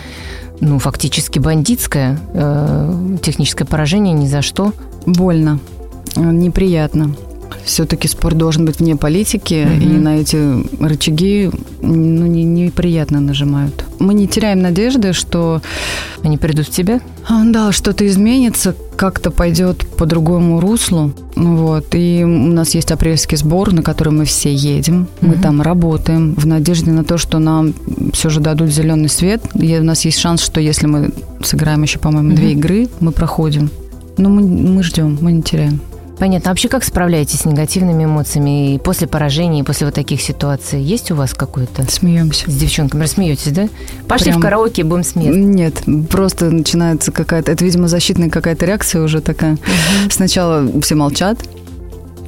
ну, 0.61 0.79
фактически 0.79 1.39
бандитское, 1.39 2.19
э, 2.33 3.17
техническое 3.21 3.67
поражение 3.67 4.15
ни 4.15 4.27
за 4.27 4.41
что? 4.41 4.73
Больно, 5.05 5.61
неприятно 6.17 7.15
все-таки 7.65 8.09
спорт 8.09 8.37
должен 8.37 8.65
быть 8.65 8.81
вне 8.81 8.97
политики, 8.97 9.67
угу. 9.67 9.83
и 9.83 9.87
на 9.87 10.19
эти 10.19 10.83
рычаги 10.83 11.51
ну, 11.83 12.27
не, 12.27 12.45
неприятно 12.45 13.21
нажимают. 13.21 13.85
Мы 13.99 14.15
не 14.15 14.27
теряем 14.27 14.61
надежды, 14.61 15.13
что... 15.13 15.61
Они 16.23 16.37
придут 16.37 16.67
в 16.67 16.71
тебя? 16.71 17.01
А, 17.29 17.45
да, 17.45 17.73
что-то 17.73 18.07
изменится, 18.07 18.75
как-то 18.97 19.31
пойдет 19.31 19.87
по 19.97 20.07
другому 20.07 20.61
руслу. 20.61 21.13
Вот. 21.37 21.95
И 21.95 22.23
у 22.25 22.29
нас 22.29 22.75
есть 22.75 22.91
апрельский 22.91 23.37
сбор, 23.37 23.73
на 23.73 23.83
который 23.83 24.13
мы 24.13 24.25
все 24.25 24.53
едем. 24.53 25.07
Мы 25.21 25.35
угу. 25.35 25.43
там 25.43 25.63
работаем 25.63 26.35
в 26.35 26.47
надежде 26.47 26.91
на 26.91 27.05
то, 27.05 27.19
что 27.19 27.39
нам 27.39 27.75
все 28.13 28.31
же 28.31 28.41
дадут 28.41 28.71
зеленый 28.71 29.09
свет. 29.09 29.43
И 29.55 29.79
у 29.79 29.85
нас 29.85 30.05
есть 30.05 30.19
шанс, 30.19 30.43
что 30.43 30.61
если 30.61 30.87
мы 30.87 31.13
сыграем 31.43 31.83
еще, 31.83 31.99
по-моему, 31.99 32.31
угу. 32.31 32.37
две 32.37 32.53
игры, 32.53 32.89
мы 33.01 33.13
проходим. 33.13 33.71
Но 34.17 34.29
мы, 34.29 34.43
мы 34.43 34.83
ждем, 34.83 35.19
мы 35.21 35.33
не 35.33 35.43
теряем. 35.43 35.81
Понятно. 36.19 36.51
А 36.51 36.53
вообще 36.53 36.69
как 36.69 36.85
справляетесь 36.85 37.41
с 37.41 37.45
негативными 37.45 38.05
эмоциями 38.05 38.75
и 38.75 38.79
после 38.79 39.07
поражения, 39.07 39.61
и 39.61 39.63
после 39.63 39.87
вот 39.87 39.95
таких 39.95 40.21
ситуаций? 40.21 40.83
Есть 40.83 41.11
у 41.11 41.15
вас 41.15 41.35
какой-то? 41.35 41.91
Смеемся. 41.91 42.51
С 42.51 42.55
девчонками 42.55 43.03
рассмеетесь, 43.03 43.53
да? 43.53 43.69
Пошли 44.07 44.27
Прям... 44.27 44.41
в 44.41 44.43
караоке, 44.43 44.85
будем 44.85 45.05
смеяться. 45.05 45.39
Нет, 45.39 46.09
просто 46.11 46.51
начинается 46.51 47.13
какая-то... 47.13 47.53
Это, 47.53 47.65
видимо, 47.65 47.89
защитная 47.89 48.31
какая-то 48.31 48.67
реакция 48.67 49.03
уже 49.03 49.21
такая. 49.21 49.55
Угу. 49.55 50.11
Сначала 50.11 50.69
все 50.83 50.95
молчат, 50.95 51.39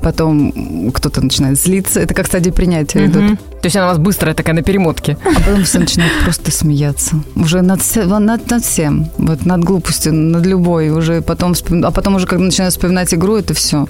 потом 0.02 0.90
кто-то 0.92 1.20
начинает 1.20 1.58
злиться. 1.58 2.00
Это 2.00 2.14
как 2.14 2.26
стадия 2.26 2.52
принятия 2.52 3.00
угу. 3.00 3.10
идут. 3.10 3.38
То 3.38 3.66
есть 3.66 3.76
она 3.76 3.86
у 3.86 3.88
вас 3.90 3.98
быстрая 3.98 4.34
такая 4.34 4.54
на 4.54 4.62
перемотке. 4.62 5.18
А 5.24 5.40
потом 5.40 5.64
все 5.64 5.78
начинают 5.78 6.12
просто 6.24 6.50
смеяться. 6.50 7.16
Уже 7.36 7.62
над, 7.62 7.80
над, 7.96 8.50
над 8.50 8.64
всем. 8.64 9.10
Вот 9.18 9.44
над 9.44 9.64
глупостью, 9.64 10.14
над 10.14 10.46
любой. 10.46 10.90
Уже 10.90 11.20
потом, 11.20 11.54
а 11.82 11.90
потом 11.90 12.14
уже, 12.16 12.26
когда 12.26 12.44
начинают 12.44 12.74
вспоминать 12.74 13.12
игру, 13.14 13.36
это 13.36 13.54
все. 13.54 13.86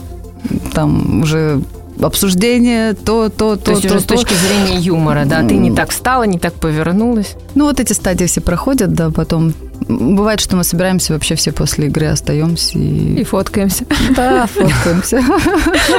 Там 0.73 1.23
уже 1.23 1.63
обсуждение, 2.03 2.95
то, 2.95 3.29
то, 3.29 3.57
то, 3.57 3.65
то. 3.65 3.71
есть 3.73 3.83
то, 3.83 3.89
уже 3.89 4.05
то. 4.05 4.17
с 4.17 4.19
точки 4.19 4.35
зрения 4.35 4.81
юмора, 4.81 5.25
да? 5.27 5.47
Ты 5.47 5.55
не 5.55 5.71
так 5.71 5.91
встала, 5.91 6.25
не 6.25 6.39
так 6.39 6.55
повернулась. 6.55 7.37
Ну, 7.55 7.67
вот 7.67 7.81
эти 7.81 7.93
стадии 7.93 8.25
все 8.25 8.41
проходят, 8.41 8.93
да, 8.95 9.11
потом 9.11 9.53
Бывает, 9.89 10.41
что 10.41 10.57
мы 10.57 10.65
собираемся 10.65 11.13
вообще 11.13 11.35
все 11.35 11.53
после 11.53 11.87
игры, 11.87 12.07
остаемся 12.07 12.79
и... 12.79 13.21
И 13.21 13.25
фоткаемся. 13.25 13.87
Да, 14.15 14.47
фоткаемся. 14.47 15.23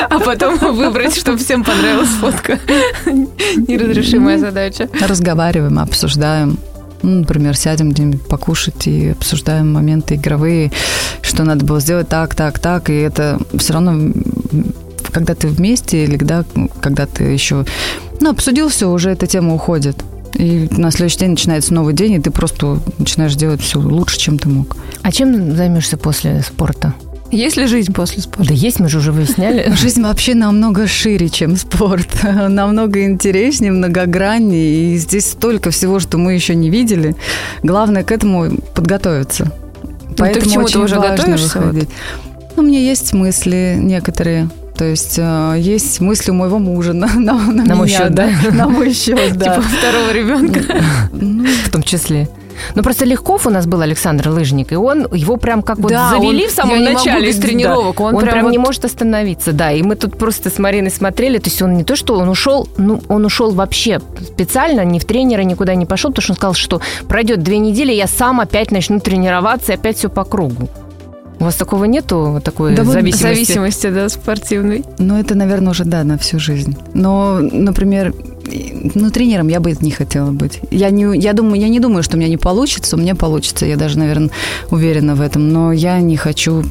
А 0.10 0.20
потом 0.20 0.58
выбрать, 0.58 1.17
чтобы 1.17 1.38
всем 1.38 1.63
понравилась 1.63 2.10
фотка. 2.10 2.60
Неразрешимая 3.06 4.38
задача. 4.38 4.89
Разговариваем, 5.08 5.80
обсуждаем. 5.80 6.58
Ну, 7.02 7.22
например, 7.22 7.58
сядем 7.58 7.89
где-нибудь 7.89 8.28
покушать 8.28 8.88
и 8.88 9.10
обсуждаем 9.10 9.74
моменты 9.74 10.15
игровые, 10.15 10.72
что 11.24 11.44
надо 11.44 11.65
было 11.65 11.80
сделать 11.80 12.08
так, 12.08 12.36
так, 12.36 12.60
так, 12.60 12.91
и 12.91 12.94
это 12.94 13.39
все 13.58 13.74
равно 13.74 14.13
когда 15.12 15.36
ты 15.36 15.48
вместе 15.48 16.04
или 16.04 16.17
когда, 16.17 16.46
когда 16.80 17.06
ты 17.06 17.24
еще 17.24 17.65
ну, 18.20 18.30
обсудил 18.30 18.70
все, 18.70 18.89
уже 18.89 19.10
эта 19.10 19.28
тема 19.28 19.54
уходит. 19.54 19.98
И 20.36 20.67
на 20.72 20.91
следующий 20.91 21.20
день 21.20 21.32
начинается 21.32 21.74
новый 21.74 21.94
день, 21.94 22.13
и 22.13 22.20
ты 22.20 22.32
просто 22.32 22.80
начинаешь 22.98 23.36
делать 23.36 23.62
все 23.62 23.80
лучше, 23.80 24.17
чем 24.17 24.39
ты 24.39 24.50
мог. 24.50 24.76
А 25.02 25.12
чем 25.12 25.56
займешься 25.56 25.98
после 25.98 26.41
спорта? 26.41 26.94
Есть 27.32 27.56
ли 27.56 27.65
жизнь 27.65 27.94
после 27.94 28.22
спорта? 28.22 28.50
Да 28.50 28.54
есть, 28.54 28.80
мы 28.80 28.89
же 28.89 28.98
уже 28.98 29.13
выясняли. 29.13 29.74
Жизнь 29.82 30.02
вообще 30.02 30.36
намного 30.36 30.86
шире, 30.86 31.30
чем 31.30 31.56
спорт. 31.56 32.10
намного 32.24 33.06
интереснее, 33.06 33.72
многограннее. 33.72 34.94
И 34.94 34.98
здесь 34.98 35.32
столько 35.32 35.72
всего, 35.72 36.00
что 36.00 36.17
мы 36.17 36.34
еще 36.34 36.56
не 36.56 36.70
видели. 36.70 37.15
Главное 37.63 38.04
к 38.04 38.12
этому 38.12 38.58
подготовиться. 38.76 39.52
Ну, 40.10 40.15
Поэтому 40.17 40.44
ты 40.44 40.50
к 40.50 40.54
чему-то 40.54 40.80
уже 40.82 40.96
готовишься? 41.00 41.60
Выходить. 41.60 41.89
Ну, 42.58 42.63
у 42.63 42.65
меня 42.65 42.80
есть 42.80 43.13
мысли 43.13 43.78
некоторые. 43.80 44.50
То 44.82 44.88
есть 44.88 45.20
э, 45.20 45.58
есть 45.60 46.02
мысли 46.02 46.32
у 46.32 46.34
моего 46.34 46.58
мужа 46.58 46.94
на, 46.94 47.06
на, 47.13 47.34
на, 47.34 47.63
на 47.63 47.76
мой 47.76 47.88
счет, 47.88 48.15
да? 48.15 48.32
На 48.52 48.67
мой 48.67 48.91
счет, 48.94 49.38
да. 49.38 49.54
Типа 49.54 49.62
второго 49.62 50.12
ребенка. 50.12 50.60
Ну, 51.12 51.46
в 51.46 51.70
том 51.70 51.84
числе. 51.84 52.28
Ну, 52.74 52.82
просто 52.82 53.06
Легков 53.06 53.46
у 53.46 53.52
нас 53.52 53.67
был 53.67 53.82
Александр 53.82 54.30
Лыжник, 54.30 54.72
и 54.72 54.76
он 54.76 55.08
его 55.13 55.38
прям 55.38 55.62
как 55.62 55.78
вот 55.78 55.91
да, 55.91 56.10
завели 56.10 56.46
он, 56.46 56.50
в 56.50 56.52
самом 56.52 56.84
начале 56.84 57.30
из 57.30 57.38
тренировок. 57.38 57.98
Да, 57.98 58.04
он, 58.06 58.15
он 58.15 58.22
прям, 58.22 58.34
прям 58.34 58.46
вот... 58.46 58.52
не 58.54 58.58
может 58.58 58.84
остановиться, 58.84 59.52
да. 59.52 59.72
И 59.72 59.84
мы 59.84 59.96
тут 59.96 60.17
просто 60.17 60.50
с 60.50 60.58
Мариной 60.58 60.89
смотрели, 60.89 61.38
то 61.38 61.52
есть 61.52 61.62
он 61.62 61.76
не 61.78 61.84
то, 61.84 61.96
что 61.96 62.17
он 62.17 62.28
ушел, 62.28 62.67
ну, 62.78 63.04
он 63.08 63.24
ушел 63.24 63.52
вообще 63.52 64.02
специально, 64.24 64.84
ни 64.84 64.98
в 64.98 65.06
тренера 65.06 65.41
никуда 65.41 65.76
не 65.76 65.86
пошел, 65.86 66.10
потому 66.10 66.24
что 66.24 66.32
он 66.32 66.38
сказал, 66.38 66.54
что 66.56 66.82
пройдет 67.08 67.44
две 67.44 67.60
недели, 67.60 67.91
я 67.91 68.08
сам 68.08 68.39
опять 68.39 68.72
начну 68.72 69.00
тренироваться, 69.00 69.74
и 69.74 69.76
опять 69.76 69.98
все 69.98 70.10
по 70.10 70.24
кругу. 70.24 70.70
У 71.42 71.44
вас 71.44 71.56
такого 71.56 71.86
нету, 71.86 72.40
такой 72.44 72.76
да, 72.76 72.84
зависимости? 72.84 73.24
Зависимости, 73.24 73.90
да, 73.90 74.10
спортивной. 74.10 74.84
Ну, 75.00 75.20
это, 75.20 75.34
наверное, 75.34 75.72
уже, 75.72 75.86
да, 75.86 76.04
на 76.04 76.20
всю 76.20 76.38
жизнь. 76.38 76.78
Но, 76.94 77.40
например, 77.40 78.14
ну, 78.94 79.10
тренером 79.10 79.48
я 79.48 79.60
бы 79.60 79.76
не 79.82 79.90
хотела 79.90 80.30
быть. 80.30 80.60
Я 80.70 80.92
не, 80.92 81.18
я 81.18 81.34
думаю, 81.34 81.60
я 81.60 81.68
не 81.68 81.80
думаю, 81.80 82.04
что 82.04 82.16
у 82.16 82.20
меня 82.20 82.30
не 82.30 82.38
получится, 82.38 82.96
у 82.96 83.00
меня 83.00 83.16
получится, 83.16 83.66
я 83.66 83.76
даже, 83.76 83.98
наверное, 83.98 84.30
уверена 84.70 85.16
в 85.16 85.22
этом, 85.22 85.50
но 85.50 85.72
я 85.72 86.00
не 86.00 86.16
хочу 86.16 86.64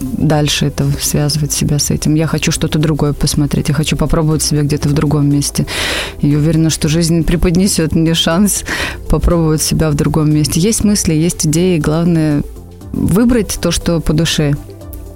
дальше 0.00 0.66
это 0.66 0.86
связывать 1.00 1.50
себя 1.50 1.80
с 1.80 1.90
этим. 1.90 2.14
Я 2.14 2.28
хочу 2.28 2.52
что-то 2.52 2.78
другое 2.78 3.14
посмотреть, 3.14 3.70
я 3.70 3.74
хочу 3.74 3.96
попробовать 3.96 4.44
себя 4.44 4.62
где-то 4.62 4.88
в 4.88 4.92
другом 4.92 5.28
месте. 5.28 5.66
И 6.20 6.36
уверена, 6.36 6.70
что 6.70 6.86
жизнь 6.86 7.24
преподнесет 7.24 7.96
мне 7.96 8.14
шанс 8.14 8.62
попробовать 9.08 9.62
себя 9.62 9.90
в 9.90 9.94
другом 9.94 10.32
месте. 10.32 10.60
Есть 10.60 10.84
мысли, 10.84 11.12
есть 11.12 11.44
идеи, 11.44 11.78
главное 11.78 12.44
выбрать 12.92 13.58
то, 13.60 13.70
что 13.70 14.00
по 14.00 14.12
душе. 14.12 14.54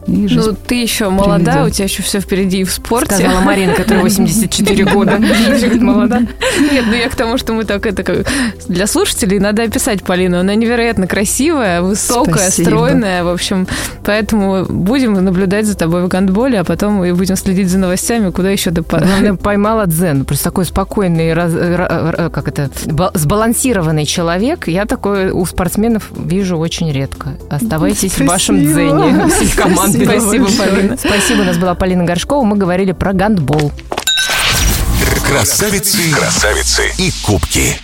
Ну, 0.06 0.56
ты 0.66 0.76
еще 0.76 1.08
молода, 1.10 1.52
приведет. 1.52 1.66
у 1.66 1.70
тебя 1.70 1.84
еще 1.84 2.02
все 2.02 2.20
впереди 2.20 2.60
и 2.60 2.64
в 2.64 2.70
спорте. 2.70 3.16
Сказала 3.16 3.40
Марина, 3.40 3.74
которая 3.74 4.02
84 4.04 4.84
года. 4.84 5.18
молода. 5.80 6.20
Нет, 6.20 6.84
ну 6.86 6.94
я 6.94 7.08
к 7.08 7.16
тому, 7.16 7.38
что 7.38 7.52
мы 7.52 7.64
так 7.64 7.86
это. 7.86 8.24
Для 8.68 8.86
слушателей 8.86 9.38
надо 9.38 9.62
описать 9.64 10.02
Полину. 10.02 10.38
Она 10.38 10.54
невероятно 10.54 11.06
красивая, 11.06 11.82
высокая, 11.82 12.50
стройная, 12.50 13.24
в 13.24 13.28
общем. 13.28 13.66
Поэтому 14.04 14.64
будем 14.66 15.14
наблюдать 15.14 15.66
за 15.66 15.76
тобой 15.76 16.04
в 16.04 16.08
гандболе, 16.08 16.60
а 16.60 16.64
потом 16.64 17.04
и 17.04 17.12
будем 17.12 17.36
следить 17.36 17.68
за 17.68 17.78
новостями, 17.78 18.30
куда 18.30 18.50
еще 18.50 18.70
ты 18.70 18.82
Главное, 18.82 19.34
поймала 19.42 19.86
дзен. 19.86 20.24
Просто 20.24 20.44
такой 20.44 20.64
спокойный, 20.64 21.34
как 21.34 22.48
это, 22.48 22.70
сбалансированный 23.14 24.06
человек. 24.06 24.68
Я 24.68 24.84
такой 24.84 25.30
у 25.30 25.44
спортсменов 25.44 26.10
вижу 26.16 26.56
очень 26.56 26.92
редко. 26.92 27.30
Оставайтесь 27.50 28.12
в 28.12 28.24
вашем 28.24 28.60
дзене. 28.60 29.28
Команда 29.56 29.95
Спасибо, 30.04 30.48
Спасибо 30.48 30.70
Полина. 30.72 30.96
Спасибо, 30.96 31.40
у 31.42 31.44
нас 31.44 31.56
была 31.56 31.74
Полина 31.74 32.04
Горшкова. 32.04 32.44
Мы 32.44 32.56
говорили 32.56 32.92
про 32.92 33.12
гандбол. 33.12 33.72
Красавицы, 35.26 36.12
красавицы 36.12 36.92
и 36.98 37.12
кубки. 37.24 37.80